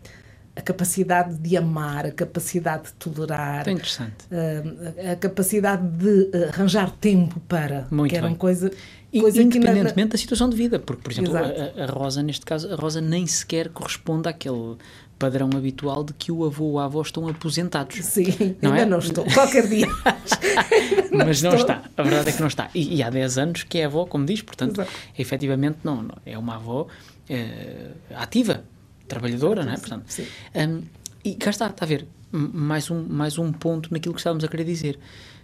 a 0.61 0.63
capacidade 0.63 1.35
de 1.37 1.57
amar, 1.57 2.05
a 2.05 2.11
capacidade 2.11 2.83
de 2.83 2.93
tolerar, 2.93 3.67
interessante. 3.67 4.25
uh, 4.31 5.11
a 5.11 5.15
capacidade 5.15 5.85
de 5.87 6.29
arranjar 6.49 6.91
tempo 6.91 7.39
para, 7.47 7.87
Muito 7.89 8.11
que 8.11 8.15
era 8.15 8.27
bem. 8.27 8.33
uma 8.33 8.37
coisa, 8.39 8.71
E, 9.11 9.19
que 9.19 9.31
na- 9.31 9.41
independentemente 9.41 10.09
da 10.09 10.17
situação 10.17 10.47
de 10.49 10.55
vida, 10.55 10.77
porque, 10.79 11.01
por 11.01 11.11
exemplo, 11.11 11.33
a, 11.35 11.83
a 11.83 11.85
Rosa, 11.87 12.21
neste 12.21 12.45
caso, 12.45 12.71
a 12.71 12.75
Rosa 12.75 13.01
nem 13.01 13.25
sequer 13.25 13.69
corresponde 13.69 14.29
àquele 14.29 14.75
padrão 15.17 15.49
habitual 15.55 16.03
de 16.03 16.13
que 16.13 16.31
o 16.31 16.45
avô 16.45 16.65
ou 16.65 16.79
a 16.79 16.85
avó 16.85 17.01
estão 17.01 17.27
aposentados. 17.27 18.03
Sim, 18.05 18.55
Não 18.61 18.71
ainda 18.71 18.83
é? 18.83 18.85
não 18.85 18.99
estou. 18.99 19.23
Qualquer 19.33 19.67
dia. 19.67 19.85
Mas 21.13 21.41
não 21.41 21.53
estou. 21.53 21.75
está, 21.75 21.83
a 21.97 22.03
verdade 22.03 22.29
é 22.29 22.31
que 22.31 22.39
não 22.39 22.47
está. 22.47 22.69
E, 22.73 22.95
e 22.97 23.03
há 23.03 23.09
10 23.09 23.37
anos 23.37 23.63
que 23.63 23.77
é 23.79 23.85
avó, 23.85 24.05
como 24.05 24.25
diz, 24.25 24.41
portanto, 24.41 24.81
Exato. 24.81 24.91
efetivamente 25.17 25.79
não, 25.83 26.01
não, 26.03 26.15
é 26.25 26.37
uma 26.37 26.55
avó 26.55 26.87
eh, 27.29 27.89
ativa, 28.15 28.63
trabalhadora, 29.11 29.63
não 29.63 29.73
é? 29.73 29.77
Portanto, 29.77 30.05
Sim. 30.07 30.25
hum, 30.55 30.81
e 31.23 31.35
cá 31.35 31.49
está, 31.49 31.67
está 31.67 31.85
a 31.85 31.87
ver, 31.87 32.07
mais 32.31 32.89
um, 32.89 33.05
mais 33.07 33.37
um 33.37 33.51
ponto 33.51 33.91
naquilo 33.91 34.13
que 34.13 34.19
estávamos 34.19 34.43
a 34.43 34.47
querer 34.47 34.63
dizer. 34.63 34.97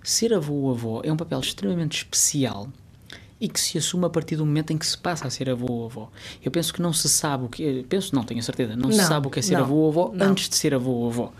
Ser 0.04 0.34
avô 0.34 0.54
ou 0.54 0.72
avó 0.72 1.02
é 1.04 1.12
um 1.12 1.18
papel 1.18 1.40
extremamente 1.40 1.98
especial 1.98 2.70
e 3.40 3.48
que 3.48 3.60
se 3.60 3.78
assume 3.78 4.06
a 4.06 4.10
partir 4.10 4.36
do 4.36 4.46
momento 4.46 4.72
em 4.72 4.78
que 4.78 4.86
se 4.86 4.98
passa 4.98 5.28
a 5.28 5.30
ser 5.30 5.50
avô 5.50 5.72
ou 5.72 5.86
avó. 5.86 6.10
Eu 6.44 6.50
penso 6.50 6.74
que 6.74 6.82
não 6.82 6.94
se 6.94 7.08
sabe 7.10 7.46
o 7.46 7.50
que. 7.50 7.86
Penso, 7.88 8.16
não 8.16 8.24
tenho 8.24 8.40
a 8.40 8.44
certeza, 8.44 8.76
não, 8.76 8.92
se 8.92 8.98
Não, 8.98 9.06
sabe 9.06 9.28
o 9.28 9.30
que 9.30 9.40
é 9.40 9.42
ser 9.42 9.56
não, 9.56 9.62
avô 9.62 9.76
ou 9.76 9.90
avó 9.90 10.12
não. 10.14 10.28
antes 10.28 10.50
de 10.50 10.56
ser 10.56 10.74
avô 10.74 10.92
ou 10.92 11.10
avó. 11.10 11.34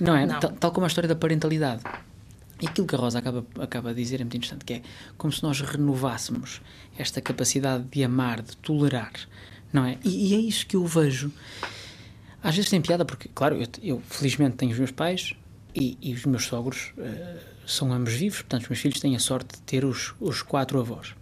Não 0.00 0.16
é? 0.16 0.26
Tal, 0.26 0.50
tal 0.52 0.72
como 0.72 0.84
a 0.84 0.88
história 0.88 1.08
da 1.08 1.14
parentalidade. 1.14 1.82
E 2.60 2.66
aquilo 2.66 2.86
que 2.86 2.94
a 2.94 2.98
Rosa 2.98 3.18
acaba, 3.18 3.44
acaba 3.60 3.94
de 3.94 4.02
dizer 4.02 4.16
é 4.20 4.24
muito 4.24 4.36
interessante, 4.36 4.64
que 4.64 4.74
é 4.74 4.82
como 5.18 5.30
se 5.32 5.42
nós 5.42 5.60
renovássemos 5.60 6.62
esta 6.98 7.20
capacidade 7.20 7.84
de 7.84 8.02
amar, 8.02 8.40
de 8.40 8.56
tolerar, 8.56 9.12
não 9.76 9.84
é? 9.84 9.98
E, 10.02 10.32
e 10.32 10.34
é 10.34 10.38
isso 10.38 10.66
que 10.66 10.74
eu 10.74 10.86
vejo. 10.86 11.30
Às 12.42 12.56
vezes 12.56 12.70
tem 12.70 12.80
piada, 12.80 13.04
porque, 13.04 13.28
claro, 13.34 13.56
eu, 13.56 13.68
eu 13.82 14.02
felizmente 14.08 14.56
tenho 14.56 14.72
os 14.72 14.78
meus 14.78 14.90
pais 14.90 15.34
e, 15.74 15.98
e 16.00 16.14
os 16.14 16.24
meus 16.24 16.44
sogros 16.44 16.92
eh, 16.96 17.36
são 17.66 17.92
ambos 17.92 18.14
vivos, 18.14 18.38
portanto, 18.38 18.62
os 18.62 18.68
meus 18.70 18.80
filhos 18.80 19.00
têm 19.00 19.14
a 19.14 19.18
sorte 19.18 19.56
de 19.56 19.62
ter 19.62 19.84
os, 19.84 20.14
os 20.18 20.40
quatro 20.40 20.80
avós. 20.80 21.14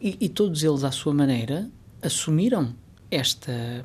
E, 0.00 0.16
e 0.18 0.28
todos 0.28 0.64
eles, 0.64 0.82
à 0.82 0.90
sua 0.90 1.12
maneira, 1.12 1.70
assumiram 2.00 2.74
esta 3.10 3.84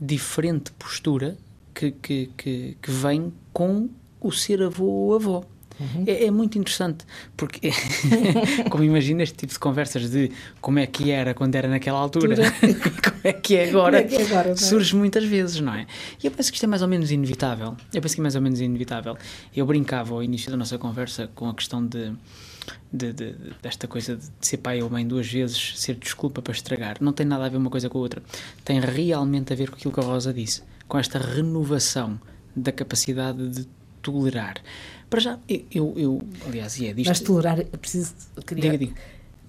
diferente 0.00 0.72
postura 0.72 1.38
que, 1.72 1.92
que, 1.92 2.30
que, 2.36 2.76
que 2.82 2.90
vem 2.90 3.32
com 3.52 3.88
o 4.20 4.32
ser 4.32 4.60
avô 4.60 4.86
ou 4.86 5.14
avó. 5.14 5.44
É, 6.06 6.24
é 6.26 6.30
muito 6.30 6.58
interessante, 6.58 7.04
porque, 7.36 7.70
como 8.70 8.82
imagina 8.84 9.22
este 9.22 9.36
tipo 9.36 9.52
de 9.52 9.58
conversas 9.58 10.10
de 10.10 10.30
como 10.60 10.78
é 10.78 10.86
que 10.86 11.10
era 11.10 11.34
quando 11.34 11.54
era 11.54 11.68
naquela 11.68 11.98
altura, 11.98 12.36
como 12.60 13.20
é 13.24 13.32
que 13.32 13.56
é 13.56 13.68
agora, 13.68 13.98
é 14.00 14.02
que 14.04 14.16
é 14.16 14.26
agora, 14.26 14.50
é? 14.50 14.56
surge 14.56 14.94
muitas 14.96 15.24
vezes, 15.24 15.60
não 15.60 15.74
é? 15.74 15.86
E 16.22 16.26
eu 16.26 16.30
penso 16.32 16.50
que 16.50 16.56
isto 16.56 16.64
é 16.64 16.66
mais 16.66 16.82
ou 16.82 16.88
menos 16.88 17.10
inevitável. 17.10 17.76
Eu 17.92 18.00
penso 18.02 18.14
que 18.14 18.20
é 18.20 18.22
mais 18.22 18.34
ou 18.34 18.40
menos 18.42 18.60
inevitável. 18.60 19.16
Eu 19.54 19.66
brincava 19.66 20.14
ao 20.14 20.22
início 20.22 20.50
da 20.50 20.56
nossa 20.56 20.78
conversa 20.78 21.28
com 21.34 21.48
a 21.48 21.54
questão 21.54 21.84
de, 21.86 22.12
de- 22.92 23.12
de- 23.12 23.34
desta 23.62 23.86
coisa 23.86 24.16
de 24.16 24.24
ser 24.40 24.56
pai 24.58 24.82
ou 24.82 24.90
mãe 24.90 25.06
duas 25.06 25.26
vezes, 25.30 25.74
ser 25.78 25.94
desculpa 25.94 26.42
para 26.42 26.52
estragar. 26.52 26.96
Não 27.00 27.12
tem 27.12 27.24
nada 27.26 27.44
a 27.46 27.48
ver 27.48 27.56
uma 27.56 27.70
coisa 27.70 27.88
com 27.88 27.98
a 27.98 28.00
outra. 28.00 28.22
Tem 28.64 28.80
realmente 28.80 29.52
a 29.52 29.56
ver 29.56 29.70
com 29.70 29.76
aquilo 29.76 29.92
que 29.94 30.00
a 30.00 30.02
Rosa 30.02 30.32
disse, 30.32 30.62
com 30.86 30.98
esta 30.98 31.18
renovação 31.18 32.18
da 32.56 32.72
capacidade 32.72 33.48
de 33.48 33.66
tolerar. 34.02 34.54
Para 35.10 35.20
já, 35.20 35.38
eu, 35.70 35.94
eu, 35.96 36.22
aliás, 36.46 36.78
e 36.78 36.86
é 36.86 36.92
disto. 36.92 37.08
Mas 37.08 37.20
tolerar, 37.20 37.60
é 37.60 37.64
preciso. 37.64 38.14
Queria, 38.46 38.72
Diga, 38.72 38.78
diga. 38.78 38.94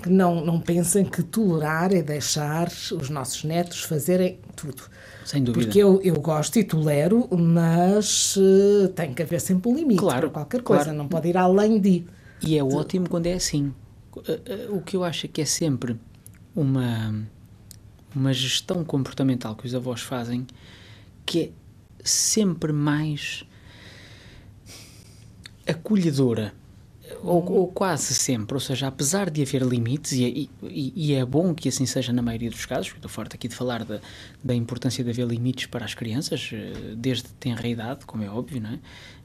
que 0.02 0.10
não, 0.10 0.44
não 0.46 0.60
pensem 0.62 1.04
que 1.06 1.22
tolerar 1.22 1.94
é 1.94 2.02
deixar 2.02 2.68
os 2.70 3.10
nossos 3.10 3.44
netos 3.44 3.82
fazerem 3.84 4.40
tudo. 4.56 4.84
Sem 5.26 5.44
dúvida. 5.44 5.66
Porque 5.66 5.80
eu, 5.80 6.02
eu 6.02 6.16
gosto 6.22 6.58
e 6.58 6.64
tolero, 6.64 7.28
mas 7.38 8.36
eh, 8.38 8.88
tem 8.96 9.14
que 9.14 9.22
haver 9.22 9.40
sempre 9.42 9.70
um 9.70 9.76
limite 9.76 10.00
Claro, 10.00 10.22
para 10.32 10.42
qualquer 10.42 10.62
coisa, 10.64 10.84
claro. 10.86 10.98
não 10.98 11.08
pode 11.08 11.28
ir 11.28 11.38
além 11.38 11.80
de. 11.80 12.06
E 12.42 12.58
é 12.58 12.64
ótimo 12.64 13.08
quando 13.10 13.28
é 13.28 13.34
assim. 13.34 13.74
Eh, 14.28 14.40
eh, 14.46 14.68
O 14.70 14.82
que 14.82 14.96
eu 14.96 15.04
acho 15.04 15.26
é 15.26 15.30
que 15.30 15.42
é 15.42 15.46
sempre 15.46 16.00
uma, 16.56 17.14
uma 18.16 18.34
gestão 18.34 18.84
comportamental 18.84 19.56
que 19.56 19.66
os 19.68 19.76
avós 19.76 20.02
fazem 20.02 20.48
que 21.26 21.40
é 21.42 21.50
sempre 22.04 22.72
mais 22.74 23.44
acolhedora. 25.70 26.54
Ou, 27.24 27.44
ou 27.52 27.68
quase 27.68 28.14
sempre, 28.14 28.54
ou 28.54 28.60
seja, 28.60 28.86
apesar 28.88 29.32
de 29.32 29.42
haver 29.42 29.64
limites, 29.64 30.12
e, 30.12 30.48
e- 30.62 30.94
e 30.96 31.14
é 31.16 31.26
bom 31.26 31.56
que 31.56 31.68
assim 31.68 31.86
seja 31.88 32.14
na 32.14 32.22
maioria 32.22 32.52
dos 32.52 32.68
casos, 32.68 32.94
estou 32.96 33.10
forte 33.10 33.36
aqui 33.36 33.48
de 33.48 33.56
falar 33.56 33.84
da, 33.84 34.00
da 34.44 34.54
importância 34.54 35.04
de 35.04 35.10
haver 35.10 35.26
limites 35.26 35.66
para 35.66 35.84
as 35.84 35.96
crianças, 35.96 36.52
eh, 36.54 36.94
desde 36.96 37.24
tenra 37.40 37.68
idade, 37.68 38.06
como 38.06 38.22
é 38.24 38.30
óbvio, 38.30 38.62
não 38.62 38.70
é? 38.70 38.80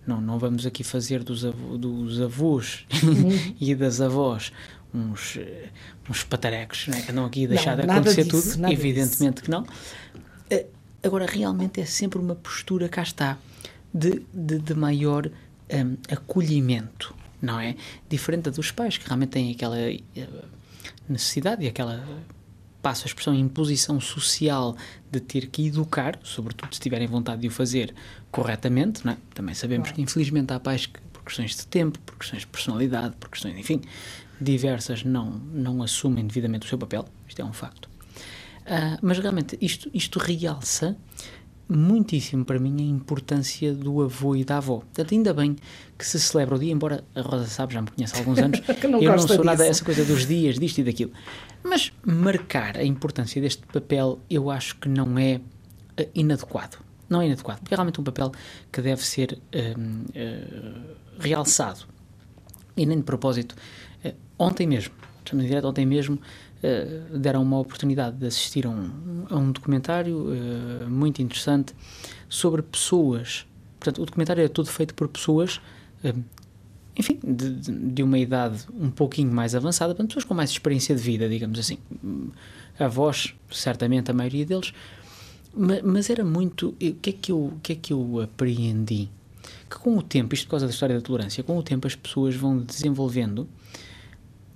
Não, 0.06 0.18
não 0.18 0.38
vamos 0.38 0.64
aqui 0.64 0.82
fazer 0.82 1.22
dos, 1.22 1.44
avô- 1.44 1.76
dos 1.76 2.22
avós 2.22 2.86
e 3.60 3.74
das 3.74 4.00
avós 4.00 4.50
uns, 4.94 5.36
eh, 5.36 5.68
uns 6.08 6.24
patarecos, 6.24 6.88
não 6.88 6.96
é? 6.96 7.02
que 7.02 7.10
andam 7.12 7.26
aqui 7.26 7.46
deixar 7.46 7.76
Não, 7.76 7.84
de 7.84 7.90
acontecer 7.90 8.24
disso, 8.24 8.52
tudo, 8.56 8.66
evidentemente 8.72 9.42
que 9.42 9.50
não. 9.50 9.66
Eh, 10.48 10.66
Agora, 11.02 11.26
realmente 11.26 11.82
é 11.82 11.84
sempre 11.84 12.18
uma 12.18 12.34
postura, 12.34 12.88
cá 12.88 13.02
está, 13.02 13.36
de, 13.92 14.22
de, 14.32 14.58
de 14.58 14.72
maior 14.74 15.30
hum, 15.74 15.96
acolhimento, 16.10 17.14
não 17.40 17.58
é? 17.58 17.76
Diferente 18.08 18.50
dos 18.50 18.70
pais, 18.70 18.98
que 18.98 19.06
realmente 19.06 19.30
têm 19.30 19.50
aquela 19.50 19.78
eh, 19.78 20.00
necessidade 21.08 21.64
e 21.64 21.68
aquela, 21.68 22.06
passo 22.82 23.04
a 23.04 23.06
expressão, 23.06 23.34
imposição 23.34 24.00
social 24.00 24.76
de 25.10 25.20
ter 25.20 25.46
que 25.46 25.66
educar, 25.66 26.18
sobretudo 26.22 26.74
se 26.74 26.80
tiverem 26.80 27.06
vontade 27.06 27.42
de 27.42 27.48
o 27.48 27.50
fazer 27.50 27.94
corretamente, 28.30 29.04
não 29.04 29.12
é? 29.12 29.16
Também 29.34 29.54
sabemos 29.54 29.90
que, 29.92 30.02
infelizmente, 30.02 30.52
há 30.52 30.60
pais 30.60 30.86
que, 30.86 31.00
por 31.12 31.22
questões 31.22 31.56
de 31.56 31.66
tempo, 31.66 31.98
por 32.00 32.16
questões 32.16 32.40
de 32.40 32.46
personalidade, 32.48 33.16
por 33.16 33.30
questões, 33.30 33.56
enfim, 33.56 33.80
diversas, 34.40 35.04
não, 35.04 35.30
não 35.30 35.82
assumem 35.82 36.26
devidamente 36.26 36.66
o 36.66 36.68
seu 36.68 36.78
papel, 36.78 37.06
isto 37.28 37.40
é 37.40 37.44
um 37.44 37.52
facto. 37.52 37.88
Ah, 38.66 38.98
mas 39.02 39.18
realmente 39.18 39.58
isto, 39.60 39.90
isto 39.92 40.18
realça 40.18 40.96
muitíssimo 41.68 42.44
para 42.44 42.58
mim 42.58 42.76
a 42.78 42.82
importância 42.82 43.72
do 43.72 44.02
avô 44.02 44.36
e 44.36 44.44
da 44.44 44.58
avó. 44.58 44.78
Portanto, 44.78 45.14
ainda 45.14 45.32
bem 45.32 45.56
que 45.98 46.06
se 46.06 46.18
celebra 46.20 46.56
o 46.56 46.58
dia, 46.58 46.72
embora 46.72 47.04
a 47.14 47.20
Rosa 47.20 47.46
sabe, 47.46 47.74
já 47.74 47.82
me 47.82 47.90
conhece 47.90 48.14
há 48.14 48.18
alguns 48.18 48.38
anos, 48.38 48.60
não 48.88 49.00
eu 49.00 49.10
não 49.10 49.18
sou 49.26 49.44
nada 49.44 49.64
disso. 49.64 49.70
essa 49.70 49.84
coisa 49.84 50.04
dos 50.04 50.26
dias, 50.26 50.58
disto 50.58 50.78
e 50.78 50.84
daquilo. 50.84 51.12
Mas 51.62 51.92
marcar 52.04 52.76
a 52.76 52.84
importância 52.84 53.40
deste 53.40 53.66
papel 53.66 54.18
eu 54.28 54.50
acho 54.50 54.76
que 54.76 54.88
não 54.88 55.18
é 55.18 55.40
ah, 55.96 56.06
inadequado. 56.14 56.78
Não 57.08 57.20
é 57.20 57.26
inadequado, 57.26 57.60
porque 57.60 57.74
é 57.74 57.76
realmente 57.76 58.00
um 58.00 58.04
papel 58.04 58.32
que 58.70 58.80
deve 58.80 59.02
ser 59.04 59.38
ah, 59.54 60.94
realçado. 61.18 61.86
E 62.76 62.84
nem 62.84 62.98
de 62.98 63.04
propósito, 63.04 63.54
eh, 64.02 64.14
ontem 64.38 64.66
mesmo, 64.66 64.92
estamos 65.24 65.44
em 65.44 65.48
direto, 65.48 65.68
ontem 65.68 65.86
mesmo, 65.86 66.18
eh, 66.66 67.02
deram 67.18 67.42
uma 67.42 67.58
oportunidade 67.58 68.16
de 68.16 68.26
assistir 68.26 68.66
a 68.66 68.70
um, 68.70 69.26
a 69.28 69.36
um 69.36 69.52
documentário 69.52 70.28
eh, 70.32 70.86
muito 70.86 71.20
interessante 71.20 71.74
sobre 72.28 72.62
pessoas. 72.62 73.46
Portanto, 73.78 74.02
o 74.02 74.06
documentário 74.06 74.42
é 74.42 74.48
todo 74.48 74.66
feito 74.70 74.94
por 74.94 75.08
pessoas, 75.08 75.60
eh, 76.02 76.14
enfim, 76.96 77.18
de, 77.22 77.50
de- 77.92 78.02
uma 78.02 78.18
idade 78.18 78.64
um 78.72 78.90
pouquinho 78.90 79.32
mais 79.32 79.54
avançada, 79.54 79.92
portanto, 79.94 80.08
pessoas 80.08 80.24
com 80.24 80.32
mais 80.34 80.50
experiência 80.50 80.94
de 80.94 81.02
vida, 81.02 81.28
digamos 81.28 81.58
assim. 81.58 81.78
Hum, 82.02 82.28
Avós, 82.78 83.34
certamente, 83.50 84.10
a 84.10 84.14
maioria 84.14 84.46
deles. 84.46 84.72
Ma- 85.54 85.82
Mas 85.84 86.08
era 86.08 86.24
muito. 86.24 86.68
O 86.70 86.72
que, 86.76 87.10
é 87.10 87.12
que 87.12 87.30
eu, 87.30 87.38
o 87.46 87.60
que 87.62 87.72
é 87.72 87.76
que 87.76 87.92
eu 87.92 88.20
apreendi? 88.22 89.08
Que 89.68 89.78
com 89.78 89.96
o 89.98 90.02
tempo, 90.02 90.34
isto 90.34 90.46
por 90.46 90.52
causa 90.52 90.66
da 90.66 90.72
história 90.72 90.94
da 90.94 91.00
tolerância, 91.02 91.42
com 91.44 91.58
o 91.58 91.62
tempo 91.62 91.86
as 91.86 91.94
pessoas 91.94 92.34
vão 92.34 92.58
desenvolvendo 92.58 93.46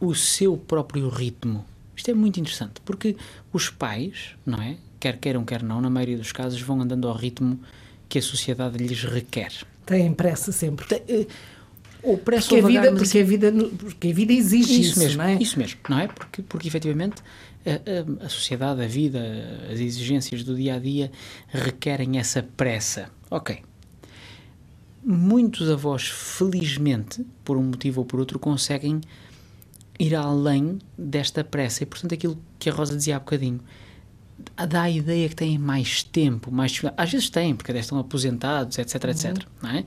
o 0.01 0.15
seu 0.15 0.57
próprio 0.57 1.09
ritmo. 1.09 1.65
Isto 1.99 2.13
é 2.13 2.15
muito 2.15 2.39
interessante, 2.39 2.81
porque 2.85 3.17
os 3.53 3.69
pais, 3.71 4.37
não 4.47 4.63
é? 4.63 4.77
Quer 5.01 5.19
queiram, 5.19 5.45
quer 5.45 5.63
não, 5.65 5.81
na 5.81 5.91
maioria 5.91 6.17
dos 6.17 6.31
casos, 6.33 6.61
vão 6.61 6.81
andando 6.81 7.09
ao 7.09 7.15
ritmo 7.15 7.61
que 8.09 8.19
a 8.19 8.23
sociedade 8.23 8.79
lhes 8.79 9.03
requer. 9.03 9.53
Têm 9.85 10.15
pressa 10.15 10.53
sempre. 10.53 10.87
Te- 10.87 11.03
eh, 11.09 11.27
Ou 12.03 12.17
pressa 12.17 12.49
Porque 12.49 12.61
ou 12.61 12.67
a, 12.67 12.69
vida, 12.71 12.93
porque, 12.93 13.19
a 13.19 13.25
vida, 13.25 13.53
porque 13.79 14.09
a 14.09 14.13
vida 14.15 14.33
exige 14.33 14.81
isso, 14.81 14.91
isso 14.93 14.99
mesmo, 15.01 15.19
não 15.19 15.25
é? 15.29 15.35
isso 15.43 15.59
mesmo, 15.59 15.81
não 15.89 15.99
é? 15.99 16.07
Porque, 16.07 16.43
porque 16.43 16.69
efetivamente 16.69 17.21
a, 17.67 18.23
a- 18.23 18.27
a 18.27 18.29
sociedade, 18.29 18.81
a 18.83 18.87
vida, 18.87 19.21
as 19.73 19.81
exigências 19.81 20.45
do 20.45 20.55
dia 20.55 20.77
a 20.77 20.79
dia 20.79 21.11
requerem 21.49 22.17
essa 22.19 22.43
pressa. 22.57 23.11
Ok. 23.29 23.59
Muitos 25.05 25.69
avós, 25.71 26.07
felizmente, 26.09 27.25
por 27.45 27.57
um 27.57 27.63
motivo 27.65 28.01
ou 28.01 28.05
por 28.07 28.21
outro, 28.21 28.39
conseguem 28.39 29.01
ir 29.99 30.15
além 30.15 30.79
desta 30.97 31.43
pressa. 31.43 31.83
E, 31.83 31.87
portanto, 31.87 32.15
aquilo 32.15 32.39
que 32.59 32.71
a 32.71 32.73
Rosa 32.73 32.97
dizia 32.97 33.17
há 33.17 33.19
bocadinho, 33.19 33.61
dá 34.69 34.83
a 34.83 34.91
ideia 34.91 35.29
que 35.29 35.35
têm 35.35 35.59
mais 35.59 36.03
tempo, 36.03 36.51
mais. 36.51 36.81
Às 36.97 37.11
vezes 37.11 37.29
têm, 37.31 37.57
porque 37.57 37.73
até 37.73 37.81
estão 37.81 37.99
aposentados, 37.99 38.79
etc, 38.79 39.05
etc. 39.05 39.47
Não 39.63 39.71
é? 39.71 39.85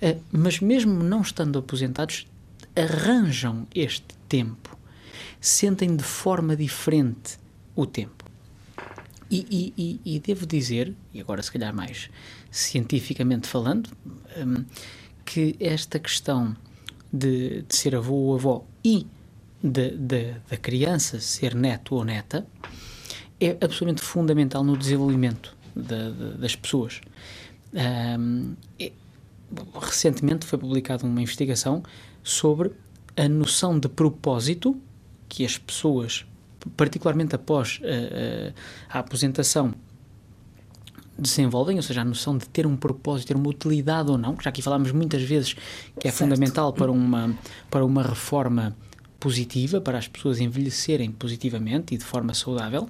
Eh, 0.00 0.16
Mas 0.30 0.60
mesmo 0.60 1.02
não 1.02 1.20
estando 1.20 1.58
aposentados, 1.58 2.26
arranjam 2.74 3.66
este 3.74 4.14
tempo. 4.28 4.76
Sentem 5.40 5.94
de 5.96 6.04
forma 6.04 6.56
diferente 6.56 7.38
o 7.74 7.86
tempo. 7.86 8.24
E, 9.30 9.46
e, 9.50 10.00
e, 10.04 10.16
e 10.16 10.20
devo 10.20 10.44
dizer, 10.44 10.94
e 11.14 11.20
agora 11.20 11.42
se 11.42 11.50
calhar 11.50 11.74
mais 11.74 12.10
cientificamente 12.50 13.48
falando, 13.48 13.88
hum, 14.36 14.64
que 15.24 15.56
esta 15.58 15.98
questão 15.98 16.54
de, 17.10 17.62
de 17.62 17.74
ser 17.74 17.96
avô 17.96 18.14
ou 18.14 18.34
avó 18.34 18.64
e 18.84 19.06
da 19.62 20.56
criança 20.56 21.20
ser 21.20 21.54
neto 21.54 21.94
ou 21.94 22.04
neta 22.04 22.46
é 23.40 23.50
absolutamente 23.60 24.02
fundamental 24.02 24.62
no 24.64 24.76
desenvolvimento 24.76 25.56
de, 25.74 26.12
de, 26.12 26.38
das 26.38 26.56
pessoas. 26.56 27.00
Um, 27.72 28.54
é, 28.78 28.92
recentemente 29.80 30.46
foi 30.46 30.58
publicada 30.58 31.04
uma 31.04 31.20
investigação 31.20 31.82
sobre 32.22 32.72
a 33.16 33.28
noção 33.28 33.78
de 33.78 33.88
propósito 33.88 34.76
que 35.28 35.44
as 35.44 35.58
pessoas, 35.58 36.24
particularmente 36.76 37.34
após 37.34 37.80
uh, 37.82 38.50
uh, 38.50 38.54
a 38.88 38.98
aposentação, 38.98 39.74
desenvolvem, 41.18 41.76
ou 41.76 41.82
seja, 41.82 42.00
a 42.00 42.04
noção 42.04 42.36
de 42.36 42.48
ter 42.48 42.66
um 42.66 42.76
propósito, 42.76 43.28
ter 43.28 43.36
uma 43.36 43.48
utilidade 43.48 44.10
ou 44.10 44.18
não, 44.18 44.36
já 44.40 44.50
aqui 44.50 44.62
falámos 44.62 44.92
muitas 44.92 45.22
vezes 45.22 45.54
que 45.54 46.08
é 46.08 46.10
certo. 46.10 46.18
fundamental 46.18 46.72
para 46.72 46.90
uma, 46.90 47.34
para 47.70 47.84
uma 47.84 48.02
reforma 48.02 48.74
positiva, 49.22 49.80
para 49.80 49.98
as 49.98 50.08
pessoas 50.08 50.40
envelhecerem 50.40 51.12
positivamente 51.12 51.94
e 51.94 51.96
de 51.96 52.04
forma 52.04 52.34
saudável. 52.34 52.88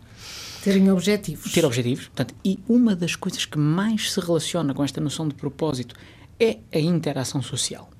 Terem 0.65 0.91
objetivos. 0.91 1.53
Ter 1.53 1.63
objetivos. 1.63 2.07
Portanto, 2.07 2.35
e 2.43 2.59
uma 2.67 2.97
das 2.97 3.15
coisas 3.15 3.45
que 3.45 3.59
mais 3.59 4.11
se 4.11 4.19
relaciona 4.19 4.73
com 4.73 4.83
esta 4.83 4.99
noção 4.99 5.29
de 5.29 5.35
propósito 5.35 5.95
é 6.41 6.57
a 6.73 6.79
interação 6.79 7.43
social. 7.43 7.91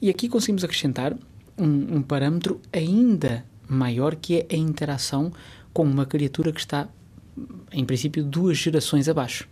E 0.00 0.08
aqui 0.08 0.26
conseguimos 0.26 0.64
acrescentar 0.64 1.14
um, 1.58 1.96
um 1.96 2.02
parâmetro 2.02 2.62
ainda 2.72 3.44
maior 3.68 4.16
que 4.16 4.38
é 4.38 4.46
a 4.50 4.56
interação 4.56 5.30
com 5.70 5.82
uma 5.82 6.06
criatura 6.06 6.52
que 6.52 6.60
está, 6.60 6.88
em 7.70 7.84
princípio, 7.84 8.24
duas 8.24 8.56
gerações 8.56 9.06
abaixo. 9.06 9.46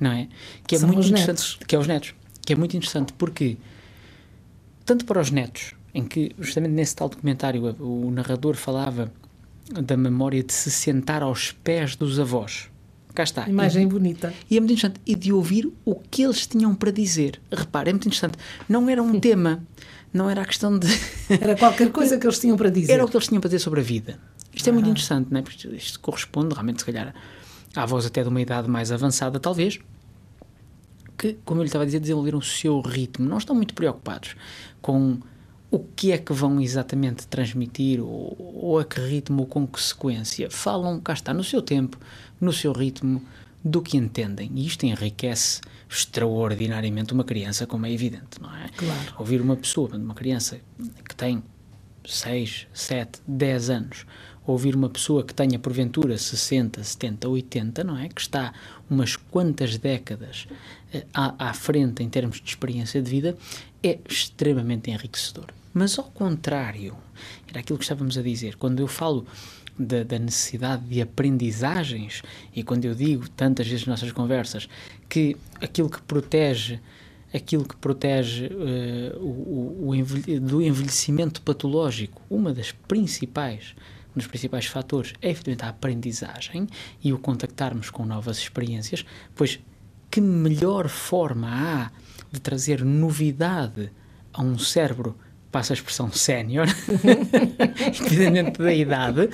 Não 0.00 0.12
é? 0.12 0.28
Que 0.66 0.76
é 0.76 0.78
São 0.78 0.88
muito 0.88 1.06
interessante. 1.06 1.28
Netos. 1.28 1.58
Que 1.66 1.76
é 1.76 1.78
os 1.78 1.86
netos. 1.86 2.14
Que 2.40 2.54
é 2.54 2.56
muito 2.56 2.74
interessante 2.74 3.12
porque, 3.12 3.58
tanto 4.86 5.04
para 5.04 5.20
os 5.20 5.30
netos, 5.30 5.74
em 5.94 6.04
que, 6.04 6.32
justamente 6.38 6.72
nesse 6.72 6.96
tal 6.96 7.08
documentário, 7.08 7.76
o 7.78 8.10
narrador 8.10 8.56
falava 8.56 9.10
da 9.70 9.96
memória 9.96 10.42
de 10.42 10.52
se 10.52 10.70
sentar 10.70 11.22
aos 11.22 11.52
pés 11.52 11.96
dos 11.96 12.18
avós. 12.18 12.68
Cá 13.14 13.22
está. 13.22 13.48
Imagem 13.48 13.84
e, 13.84 13.86
bonita. 13.86 14.34
E 14.50 14.56
é 14.56 14.60
muito 14.60 14.72
interessante. 14.72 15.00
E 15.06 15.14
de 15.14 15.32
ouvir 15.32 15.72
o 15.84 15.94
que 15.94 16.22
eles 16.22 16.46
tinham 16.46 16.74
para 16.74 16.90
dizer. 16.90 17.40
Repare, 17.50 17.90
é 17.90 17.92
muito 17.92 18.08
interessante. 18.08 18.36
Não 18.68 18.90
era 18.90 19.00
um 19.00 19.20
tema, 19.20 19.62
não 20.12 20.28
era 20.28 20.42
a 20.42 20.44
questão 20.44 20.76
de. 20.76 20.88
Era 21.30 21.56
qualquer 21.56 21.90
coisa 21.90 22.18
que 22.18 22.26
eles 22.26 22.38
tinham 22.38 22.56
para 22.56 22.70
dizer. 22.70 22.92
Era 22.92 23.04
o 23.04 23.08
que 23.08 23.16
eles 23.16 23.28
tinham 23.28 23.40
para 23.40 23.48
dizer 23.48 23.60
sobre 23.60 23.80
a 23.80 23.82
vida. 23.82 24.18
Isto 24.52 24.68
é 24.68 24.72
muito 24.72 24.88
interessante, 24.88 25.28
não 25.30 25.38
é? 25.38 25.42
Porque 25.42 25.66
isto 25.68 25.98
corresponde 26.00 26.52
realmente, 26.52 26.80
se 26.80 26.84
calhar, 26.84 27.14
à 27.74 27.82
avós 27.82 28.04
até 28.04 28.22
de 28.22 28.28
uma 28.28 28.40
idade 28.40 28.68
mais 28.68 28.92
avançada, 28.92 29.40
talvez, 29.40 29.80
que, 31.16 31.36
como 31.44 31.60
eu 31.60 31.64
lhe 31.64 31.68
estava 31.68 31.82
a 31.82 31.86
dizer, 31.86 32.00
desenvolveram 32.00 32.38
o 32.38 32.42
seu 32.42 32.80
ritmo. 32.80 33.28
Não 33.28 33.38
estão 33.38 33.54
muito 33.54 33.74
preocupados 33.74 34.36
com 34.80 35.18
o 35.74 35.80
que 35.96 36.12
é 36.12 36.18
que 36.18 36.32
vão 36.32 36.60
exatamente 36.60 37.26
transmitir 37.26 38.00
ou, 38.00 38.36
ou 38.38 38.78
a 38.78 38.84
que 38.84 39.00
ritmo 39.00 39.42
ou 39.42 39.46
com 39.48 39.66
que 39.66 39.82
sequência. 39.82 40.48
Falam, 40.48 41.00
cá 41.00 41.14
está, 41.14 41.34
no 41.34 41.42
seu 41.42 41.60
tempo, 41.60 41.98
no 42.40 42.52
seu 42.52 42.72
ritmo, 42.72 43.20
do 43.64 43.82
que 43.82 43.96
entendem. 43.96 44.52
E 44.54 44.64
isto 44.64 44.86
enriquece 44.86 45.60
extraordinariamente 45.90 47.12
uma 47.12 47.24
criança, 47.24 47.66
como 47.66 47.86
é 47.86 47.92
evidente, 47.92 48.40
não 48.40 48.54
é? 48.54 48.68
Claro. 48.76 49.14
Ouvir 49.18 49.40
uma 49.40 49.56
pessoa, 49.56 49.96
uma 49.96 50.14
criança 50.14 50.60
que 51.08 51.16
tem 51.16 51.42
6, 52.06 52.68
7, 52.72 53.20
10 53.26 53.70
anos, 53.70 54.06
ouvir 54.46 54.76
uma 54.76 54.88
pessoa 54.88 55.24
que 55.24 55.34
tenha 55.34 55.58
porventura 55.58 56.16
60, 56.16 56.84
70, 56.84 57.28
80, 57.28 57.82
não 57.82 57.98
é? 57.98 58.08
Que 58.08 58.20
está 58.20 58.52
umas 58.88 59.16
quantas 59.16 59.76
décadas 59.76 60.46
eh, 60.92 61.04
à, 61.12 61.48
à 61.48 61.52
frente 61.52 62.00
em 62.00 62.08
termos 62.08 62.40
de 62.40 62.48
experiência 62.48 63.02
de 63.02 63.10
vida, 63.10 63.36
é 63.82 63.98
extremamente 64.08 64.88
enriquecedor. 64.92 65.46
Mas 65.74 65.98
ao 65.98 66.04
contrário, 66.04 66.96
era 67.48 67.60
aquilo 67.60 67.78
que 67.78 67.84
estávamos 67.84 68.16
a 68.16 68.22
dizer, 68.22 68.56
quando 68.56 68.78
eu 68.80 68.86
falo 68.86 69.26
da, 69.76 70.04
da, 70.04 70.18
necessidade 70.20 70.84
de 70.84 71.02
aprendizagens 71.02 72.22
e 72.54 72.62
quando 72.62 72.84
eu 72.84 72.94
digo 72.94 73.28
tantas 73.28 73.66
vezes 73.66 73.84
nas 73.84 74.00
nossas 74.00 74.12
conversas 74.12 74.68
que 75.08 75.36
aquilo 75.60 75.90
que 75.90 76.00
protege 76.02 76.78
aquilo 77.34 77.64
que 77.64 77.74
protege 77.76 78.46
uh, 78.46 79.18
o, 79.18 79.88
o 79.88 79.94
envelhe 79.94 80.38
do 80.38 80.62
envelhecimento 80.62 81.42
patológico, 81.42 82.22
uma 82.30 82.54
das 82.54 82.70
principais 82.70 83.74
um 84.14 84.18
dos 84.18 84.28
principais 84.28 84.66
fatores 84.66 85.12
é 85.20 85.30
efetivamente 85.30 85.64
a 85.64 85.70
aprendizagem 85.70 86.68
e 87.02 87.12
o 87.12 87.18
contactarmos 87.18 87.90
com 87.90 88.06
novas 88.06 88.38
experiências, 88.38 89.04
pois 89.34 89.58
que 90.08 90.20
melhor 90.20 90.88
forma 90.88 91.48
há 91.50 91.90
de 92.30 92.40
trazer 92.40 92.84
novidade 92.84 93.90
a 94.32 94.40
um 94.40 94.56
cérebro 94.56 95.16
passa 95.54 95.72
a 95.72 95.76
expressão 95.76 96.10
sénior, 96.10 96.66
independente 98.02 98.58
da 98.58 98.74
idade, 98.74 99.30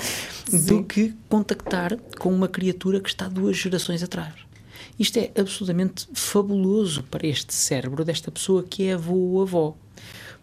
Sim. 0.46 0.66
do 0.66 0.84
que 0.84 1.16
contactar 1.30 1.96
com 2.18 2.28
uma 2.28 2.46
criatura 2.46 3.00
que 3.00 3.08
está 3.08 3.26
duas 3.26 3.56
gerações 3.56 4.02
atrás. 4.02 4.34
Isto 4.98 5.18
é 5.18 5.30
absolutamente 5.40 6.06
fabuloso 6.12 7.04
para 7.04 7.26
este 7.26 7.54
cérebro 7.54 8.04
desta 8.04 8.30
pessoa 8.30 8.62
que 8.62 8.88
é 8.88 8.92
avô 8.92 9.14
ou 9.14 9.40
avó. 9.40 9.74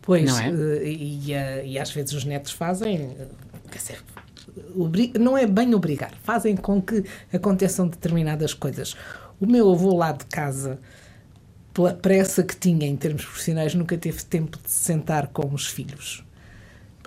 Pois, 0.01 0.25
não 0.25 0.39
é? 0.39 0.49
Eh, 0.49 0.87
e, 0.87 1.31
e, 1.31 1.73
e 1.73 1.77
às 1.77 1.91
vezes 1.91 2.13
os 2.13 2.25
netos 2.25 2.53
fazem, 2.53 3.15
quer 3.69 3.77
dizer, 3.77 4.03
não 5.19 5.37
é 5.37 5.45
bem 5.45 5.75
obrigar, 5.75 6.11
fazem 6.23 6.55
com 6.55 6.81
que 6.81 7.03
aconteçam 7.31 7.87
determinadas 7.87 8.51
coisas. 8.51 8.95
O 9.39 9.45
meu 9.45 9.71
avô 9.71 9.95
lá 9.95 10.11
de 10.11 10.25
casa, 10.25 10.79
pela 11.77 11.93
pressa 11.93 12.41
que 12.41 12.55
tinha 12.55 12.87
em 12.87 12.95
termos 12.95 13.23
profissionais, 13.23 13.75
nunca 13.75 13.95
teve 13.95 14.23
tempo 14.23 14.57
de 14.57 14.67
se 14.67 14.85
sentar 14.85 15.27
com 15.27 15.53
os 15.53 15.67
filhos. 15.67 16.25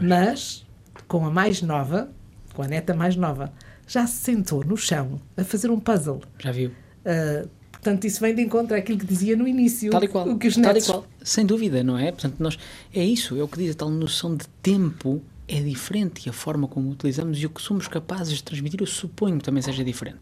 Mas, 0.01 0.65
com 1.09 1.27
a 1.27 1.31
mais 1.31 1.61
nova, 1.61 2.09
com 2.55 2.63
a 2.63 2.69
neta 2.69 2.95
mais 2.95 3.17
nova, 3.17 3.53
já 3.89 4.07
se 4.07 4.19
sentou 4.19 4.65
no 4.65 4.77
chão 4.77 5.21
a 5.37 5.43
fazer 5.43 5.73
um 5.73 5.81
puzzle. 5.81 6.21
Já 6.39 6.53
viu? 6.53 6.71
Uh, 6.71 7.49
portanto, 7.73 8.05
isso 8.05 8.21
vem 8.21 8.33
de 8.33 8.43
encontro 8.43 8.77
àquilo 8.77 8.97
que 8.97 9.07
dizia 9.07 9.35
no 9.35 9.49
início. 9.49 9.91
Tal 9.91 10.05
e 10.05 10.09
qual. 10.09 10.29
O 10.29 10.39
que 10.39 10.47
os 10.47 10.57
netos... 10.57 10.87
Tal 10.87 10.99
e 10.99 11.03
qual. 11.03 11.11
Sem 11.21 11.45
dúvida, 11.45 11.83
não 11.83 11.99
é? 11.99 12.13
Portanto, 12.13 12.37
nós, 12.39 12.57
é 12.95 13.05
isso, 13.05 13.37
é 13.37 13.43
o 13.43 13.49
que 13.49 13.59
diz 13.59 13.73
a 13.73 13.79
tal 13.79 13.91
noção 13.91 14.37
de 14.37 14.47
tempo 14.63 15.21
é 15.51 15.61
diferente 15.61 16.27
e 16.27 16.31
a 16.31 16.33
forma 16.33 16.69
como 16.69 16.89
utilizamos 16.91 17.43
e 17.43 17.45
o 17.45 17.51
que 17.51 17.61
somos 17.61 17.89
capazes 17.89 18.35
de 18.37 18.45
transmitir, 18.45 18.81
eu 18.81 18.87
suponho 18.87 19.37
que 19.39 19.45
também 19.45 19.61
seja 19.61 19.83
diferente. 19.83 20.21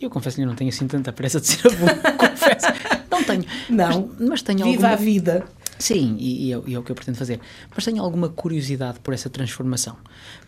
Eu 0.00 0.08
confesso 0.08 0.36
que 0.36 0.46
não 0.46 0.54
tenho 0.54 0.70
assim 0.70 0.86
tanta 0.86 1.12
pressa 1.12 1.38
de 1.38 1.48
ser 1.48 1.66
avô, 1.66 1.86
confesso. 2.16 2.66
Não 3.10 3.22
tenho. 3.22 3.44
Não, 3.68 4.08
mas, 4.18 4.28
mas 4.28 4.42
tenho 4.42 4.64
viva 4.64 4.88
alguma... 4.88 4.92
a 4.92 4.96
vida. 4.96 5.44
Sim, 5.78 6.16
e, 6.18 6.46
e, 6.48 6.52
é, 6.52 6.62
e, 6.66 6.74
é, 6.74 6.78
o 6.78 6.82
que 6.82 6.90
eu 6.90 6.94
pretendo 6.96 7.18
fazer. 7.18 7.40
Mas 7.74 7.84
tenho 7.84 8.02
alguma 8.02 8.30
curiosidade 8.30 9.00
por 9.00 9.12
essa 9.12 9.28
transformação. 9.28 9.98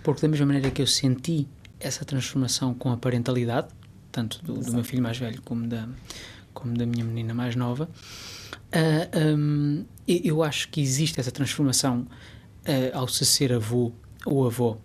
Porque 0.02 0.22
da 0.22 0.28
mesma 0.28 0.46
maneira 0.46 0.70
que 0.70 0.80
eu 0.80 0.86
senti 0.86 1.46
essa 1.78 2.04
transformação 2.04 2.72
com 2.72 2.90
a 2.90 2.96
parentalidade, 2.96 3.68
tanto 4.10 4.42
do, 4.42 4.54
do 4.54 4.72
meu 4.72 4.84
filho 4.84 5.02
mais 5.02 5.18
velho 5.18 5.42
como 5.42 5.66
da, 5.66 5.86
como 6.54 6.74
da 6.74 6.86
minha 6.86 7.04
menina 7.04 7.34
mais 7.34 7.54
nova, 7.54 7.84
uh, 7.84 9.36
um, 9.36 9.84
eu 10.06 10.42
acho 10.42 10.70
que 10.70 10.80
existe 10.80 11.20
essa 11.20 11.30
transformação 11.30 12.06
uh, 12.66 12.96
ao 12.96 13.08
se 13.08 13.26
ser 13.26 13.52
avô 13.52 13.92
o 14.26 14.44
avô. 14.44 14.76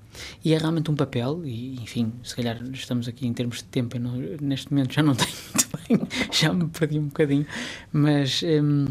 E 0.44 0.54
é 0.54 0.58
realmente 0.58 0.90
um 0.90 0.96
papel, 0.96 1.46
e 1.46 1.76
enfim, 1.76 2.12
se 2.24 2.36
calhar 2.36 2.62
estamos 2.74 3.08
aqui 3.08 3.28
em 3.28 3.34
termos 3.34 3.58
de 3.58 3.66
tempo, 3.66 4.00
não, 4.00 4.14
neste 4.42 4.72
momento 4.72 4.94
já 4.94 5.04
não 5.04 5.14
tenho 5.16 5.30
muito 5.54 5.70
bem, 5.88 6.30
já 6.32 6.54
me 6.54 6.68
perdi 6.68 7.00
um 7.00 7.08
bocadinho, 7.08 7.46
mas 7.92 8.42
hum, 8.44 8.88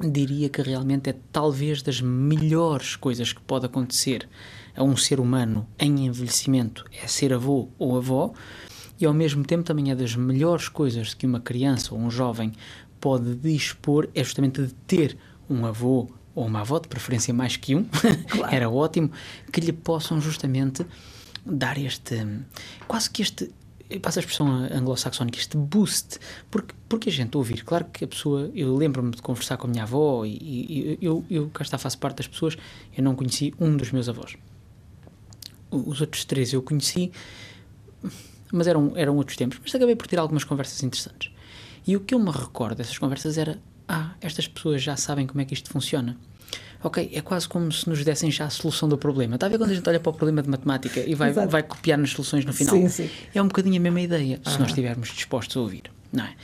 diria 0.00 0.48
que 0.48 0.62
realmente 0.62 1.10
é 1.10 1.14
talvez 1.30 1.82
das 1.82 2.00
melhores 2.00 2.96
coisas 2.96 3.32
que 3.32 3.40
pode 3.40 3.66
acontecer 3.66 4.28
a 4.74 4.82
um 4.82 4.96
ser 4.96 5.20
humano 5.20 5.66
em 5.78 6.06
envelhecimento, 6.06 6.84
é 7.02 7.06
ser 7.06 7.32
avô 7.32 7.68
ou 7.78 7.96
avó, 7.96 8.32
e 8.98 9.04
ao 9.04 9.12
mesmo 9.12 9.44
tempo 9.44 9.62
também 9.62 9.90
é 9.90 9.94
das 9.94 10.16
melhores 10.16 10.68
coisas 10.68 11.12
que 11.12 11.26
uma 11.26 11.40
criança 11.40 11.94
ou 11.94 12.00
um 12.00 12.10
jovem 12.10 12.52
pode 13.00 13.34
dispor, 13.36 14.08
é 14.14 14.24
justamente 14.24 14.62
de 14.62 14.72
ter 14.86 15.18
um 15.48 15.66
avô 15.66 16.08
ou 16.36 16.46
uma 16.46 16.60
avó, 16.60 16.78
de 16.78 16.86
preferência 16.86 17.34
mais 17.34 17.56
que 17.56 17.74
um, 17.74 17.84
claro. 18.28 18.54
era 18.54 18.70
ótimo, 18.70 19.10
que 19.50 19.60
lhe 19.60 19.72
possam 19.72 20.20
justamente 20.20 20.86
dar 21.44 21.78
este, 21.78 22.24
quase 22.86 23.10
que 23.10 23.22
este, 23.22 23.50
passa 24.02 24.18
a 24.18 24.20
expressão 24.20 24.46
anglo-saxónica, 24.46 25.38
este 25.38 25.56
boost, 25.56 26.18
porque, 26.50 26.74
porque 26.88 27.08
a 27.08 27.12
gente 27.12 27.36
ouvir, 27.36 27.64
claro 27.64 27.86
que 27.86 28.04
a 28.04 28.08
pessoa, 28.08 28.50
eu 28.54 28.76
lembro-me 28.76 29.12
de 29.12 29.22
conversar 29.22 29.56
com 29.56 29.66
a 29.66 29.70
minha 29.70 29.84
avó 29.84 30.26
e, 30.26 30.36
e 30.36 30.98
eu, 31.00 31.24
eu 31.30 31.48
cá 31.48 31.62
está, 31.62 31.78
faço 31.78 31.98
parte 31.98 32.18
das 32.18 32.26
pessoas, 32.26 32.56
eu 32.94 33.02
não 33.02 33.16
conheci 33.16 33.54
um 33.58 33.74
dos 33.74 33.90
meus 33.90 34.08
avós. 34.08 34.36
Os 35.70 36.00
outros 36.00 36.24
três 36.24 36.52
eu 36.52 36.62
conheci, 36.62 37.10
mas 38.52 38.66
eram, 38.66 38.92
eram 38.94 39.16
outros 39.16 39.36
tempos, 39.38 39.58
mas 39.62 39.74
acabei 39.74 39.96
por 39.96 40.06
ter 40.06 40.18
algumas 40.18 40.44
conversas 40.44 40.82
interessantes. 40.82 41.32
E 41.86 41.96
o 41.96 42.00
que 42.00 42.14
eu 42.14 42.18
me 42.18 42.30
recordo 42.30 42.76
dessas 42.76 42.98
conversas 42.98 43.38
era 43.38 43.58
ah, 43.88 44.14
estas 44.20 44.48
pessoas 44.48 44.82
já 44.82 44.96
sabem 44.96 45.26
como 45.26 45.40
é 45.40 45.44
que 45.44 45.54
isto 45.54 45.70
funciona. 45.70 46.16
ok, 46.82 47.10
é 47.12 47.20
quase 47.20 47.48
como 47.48 47.70
se 47.72 47.88
nos 47.88 48.04
dessem 48.04 48.30
já 48.30 48.44
a 48.46 48.50
solução 48.50 48.88
do 48.88 48.98
problema. 48.98 49.34
Está 49.36 49.46
a 49.46 49.48
ver 49.48 49.58
quando 49.58 49.70
a 49.70 49.74
gente 49.74 49.88
olha 49.88 50.00
para 50.00 50.10
o 50.10 50.14
problema 50.14 50.42
de 50.42 50.48
matemática 50.48 51.00
e 51.00 51.14
vai, 51.14 51.32
vai 51.32 51.62
copiar 51.62 51.98
nas 51.98 52.10
soluções 52.10 52.44
no 52.44 52.52
final? 52.52 52.74
Sim, 52.74 52.88
sim. 52.88 53.10
É 53.34 53.42
um 53.42 53.48
bocadinho 53.48 53.76
a 53.76 53.80
mesma 53.80 54.00
ideia, 54.00 54.40
se 54.44 54.58
nós 54.58 54.68
estivermos 54.68 55.08
dispostos 55.08 55.56
a 55.56 55.60
ouvir, 55.60 55.84
não 56.12 56.24
é? 56.24 56.34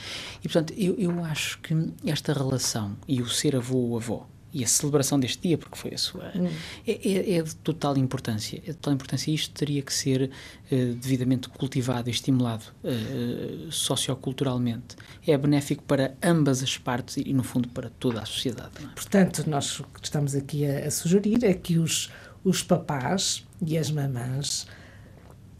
E 0.40 0.48
portanto, 0.48 0.72
eu, 0.76 0.94
eu 0.98 1.24
acho 1.24 1.58
que 1.60 1.74
esta 2.06 2.32
relação 2.32 2.96
e 3.06 3.22
o 3.22 3.28
ser 3.28 3.56
avô 3.56 3.76
ou 3.76 3.96
avó 3.96 4.28
e 4.52 4.62
a 4.62 4.66
celebração 4.66 5.18
deste 5.18 5.48
dia, 5.48 5.56
porque 5.56 5.76
foi 5.76 5.94
a 5.94 5.98
sua, 5.98 6.30
hum. 6.34 6.48
é, 6.86 6.92
é, 6.92 7.36
é, 7.36 7.42
de 7.42 7.54
total 7.56 7.96
importância. 7.96 8.58
É 8.58 8.70
de 8.70 8.74
total 8.74 8.94
importância. 8.94 9.30
Isto 9.30 9.54
teria 9.54 9.82
que 9.82 9.92
ser 9.92 10.30
uh, 10.70 10.94
devidamente 10.94 11.48
cultivado 11.48 12.08
e 12.08 12.12
estimulado 12.12 12.64
uh, 12.84 13.72
socioculturalmente. 13.72 14.96
É 15.26 15.36
benéfico 15.38 15.82
para 15.84 16.14
ambas 16.22 16.62
as 16.62 16.76
partes 16.76 17.16
e, 17.16 17.32
no 17.32 17.42
fundo, 17.42 17.68
para 17.68 17.90
toda 17.98 18.20
a 18.20 18.26
sociedade. 18.26 18.72
É? 18.82 18.86
Portanto, 18.94 19.48
nós 19.48 19.80
o 19.80 19.84
que 19.84 20.04
estamos 20.04 20.34
aqui 20.34 20.66
a, 20.66 20.86
a 20.86 20.90
sugerir 20.90 21.44
é 21.44 21.54
que 21.54 21.78
os, 21.78 22.10
os 22.44 22.62
papás 22.62 23.46
e 23.64 23.78
as 23.78 23.90
mamãs 23.90 24.66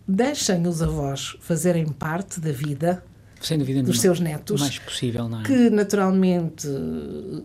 deixem 0.06 0.66
os 0.66 0.82
avós 0.82 1.36
fazerem 1.40 1.86
parte 1.86 2.40
da 2.40 2.52
vida 2.52 3.02
sem 3.42 3.58
dúvida 3.58 3.82
dos 3.82 4.00
seus 4.00 4.20
netos. 4.20 4.60
O 4.60 4.64
mais 4.64 4.78
possível, 4.78 5.28
não 5.28 5.40
é? 5.40 5.42
Que 5.44 5.68
naturalmente 5.70 6.68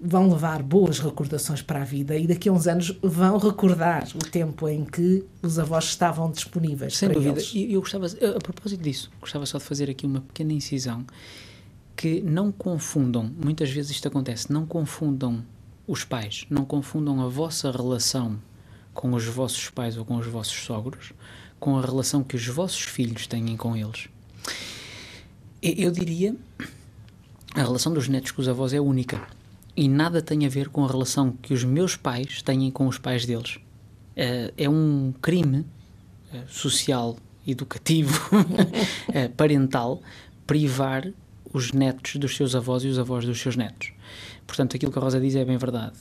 vão 0.01 0.29
levar 0.29 0.61
boas 0.61 0.99
recordações 0.99 1.61
para 1.61 1.81
a 1.81 1.83
vida 1.83 2.15
e 2.15 2.27
daqui 2.27 2.49
a 2.49 2.51
uns 2.51 2.67
anos 2.67 2.97
vão 3.01 3.37
recordar 3.37 4.07
o 4.15 4.19
tempo 4.19 4.67
em 4.69 4.85
que 4.85 5.23
os 5.41 5.57
avós 5.57 5.85
estavam 5.85 6.31
disponíveis. 6.31 6.95
Sem 6.95 7.09
dúvida. 7.09 7.39
Eles. 7.39 7.53
E 7.53 7.73
eu 7.73 7.81
gostava, 7.81 8.05
a 8.05 8.39
propósito 8.39 8.81
disso, 8.81 9.11
gostava 9.19 9.45
só 9.45 9.57
de 9.57 9.63
fazer 9.63 9.89
aqui 9.89 10.05
uma 10.05 10.21
pequena 10.21 10.53
incisão 10.53 11.05
que 11.95 12.21
não 12.21 12.51
confundam, 12.51 13.31
muitas 13.43 13.71
vezes 13.71 13.91
isto 13.91 14.07
acontece, 14.07 14.53
não 14.53 14.67
confundam 14.67 15.43
os 15.87 16.03
pais, 16.03 16.45
não 16.47 16.63
confundam 16.63 17.21
a 17.21 17.27
vossa 17.27 17.71
relação 17.71 18.39
com 18.93 19.13
os 19.13 19.25
vossos 19.25 19.69
pais 19.69 19.97
ou 19.97 20.05
com 20.05 20.15
os 20.17 20.27
vossos 20.27 20.53
sogros 20.53 21.13
com 21.59 21.77
a 21.77 21.81
relação 21.81 22.23
que 22.23 22.35
os 22.35 22.47
vossos 22.47 22.81
filhos 22.81 23.27
têm 23.27 23.55
com 23.57 23.75
eles. 23.75 24.09
Eu 25.61 25.89
diria 25.89 26.35
a 27.55 27.61
relação 27.61 27.91
dos 27.91 28.07
netos 28.07 28.31
com 28.31 28.41
os 28.41 28.47
avós 28.47 28.73
é 28.73 28.79
única 28.79 29.27
e 29.75 29.87
nada 29.87 30.21
tem 30.21 30.45
a 30.45 30.49
ver 30.49 30.69
com 30.69 30.85
a 30.85 30.87
relação 30.87 31.31
que 31.31 31.53
os 31.53 31.63
meus 31.63 31.95
pais 31.95 32.41
têm 32.41 32.69
com 32.69 32.87
os 32.87 32.99
pais 32.99 33.25
deles. 33.25 33.59
Eh, 34.15 34.53
é 34.57 34.69
um 34.69 35.13
crime 35.21 35.65
eh, 36.33 36.43
social, 36.47 37.17
educativo, 37.47 38.19
eh, 39.13 39.27
parental, 39.29 40.01
privar 40.45 41.07
os 41.53 41.71
netos 41.71 42.15
dos 42.17 42.35
seus 42.35 42.55
avós 42.55 42.83
e 42.83 42.87
os 42.87 42.99
avós 42.99 43.25
dos 43.25 43.39
seus 43.39 43.55
netos. 43.55 43.93
Portanto, 44.45 44.75
aquilo 44.75 44.91
que 44.91 44.99
a 44.99 45.01
Rosa 45.01 45.19
diz 45.19 45.35
é 45.35 45.43
bem 45.43 45.57
verdade. 45.57 45.97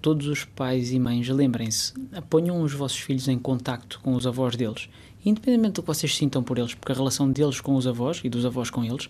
todos 0.00 0.26
os 0.26 0.44
pais 0.44 0.90
e 0.90 0.98
mães, 0.98 1.28
lembrem-se, 1.28 1.92
ponham 2.30 2.62
os 2.62 2.72
vossos 2.72 2.98
filhos 2.98 3.28
em 3.28 3.38
contacto 3.38 4.00
com 4.02 4.14
os 4.14 4.26
avós 4.26 4.56
deles 4.56 4.88
independentemente 5.24 5.74
do 5.74 5.82
que 5.82 5.86
vocês 5.86 6.16
sintam 6.16 6.42
por 6.42 6.58
eles, 6.58 6.74
porque 6.74 6.92
a 6.92 6.94
relação 6.94 7.30
deles 7.30 7.60
com 7.60 7.74
os 7.74 7.86
avós 7.86 8.20
e 8.24 8.28
dos 8.28 8.44
avós 8.44 8.70
com 8.70 8.84
eles 8.84 9.08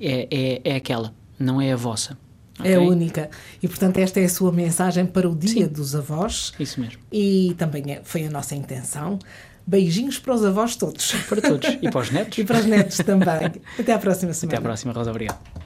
é, 0.00 0.28
é, 0.30 0.60
é 0.72 0.76
aquela, 0.76 1.14
não 1.38 1.60
é 1.60 1.72
a 1.72 1.76
vossa. 1.76 2.16
Okay? 2.58 2.72
É 2.72 2.78
única. 2.78 3.30
E, 3.62 3.68
portanto, 3.68 3.98
esta 3.98 4.18
é 4.20 4.24
a 4.24 4.28
sua 4.28 4.50
mensagem 4.50 5.04
para 5.04 5.28
o 5.28 5.34
Dia 5.34 5.66
Sim. 5.66 5.68
dos 5.68 5.94
Avós. 5.94 6.52
Isso 6.58 6.80
mesmo. 6.80 7.00
E 7.12 7.54
também 7.58 7.92
é, 7.92 8.00
foi 8.02 8.24
a 8.24 8.30
nossa 8.30 8.54
intenção. 8.54 9.18
Beijinhos 9.66 10.18
para 10.18 10.34
os 10.34 10.44
avós 10.44 10.76
todos. 10.76 11.12
Para 11.28 11.42
todos. 11.42 11.68
E 11.82 11.90
para 11.90 12.00
os 12.00 12.10
netos. 12.10 12.38
e 12.38 12.44
para 12.44 12.58
os 12.58 12.66
netos 12.66 12.96
também. 12.98 13.52
Até 13.78 13.92
à 13.92 13.98
próxima 13.98 14.32
semana. 14.32 14.58
Até 14.58 14.64
à 14.64 14.68
próxima, 14.68 14.92
Rosa. 14.92 15.10
Obrigado. 15.10 15.65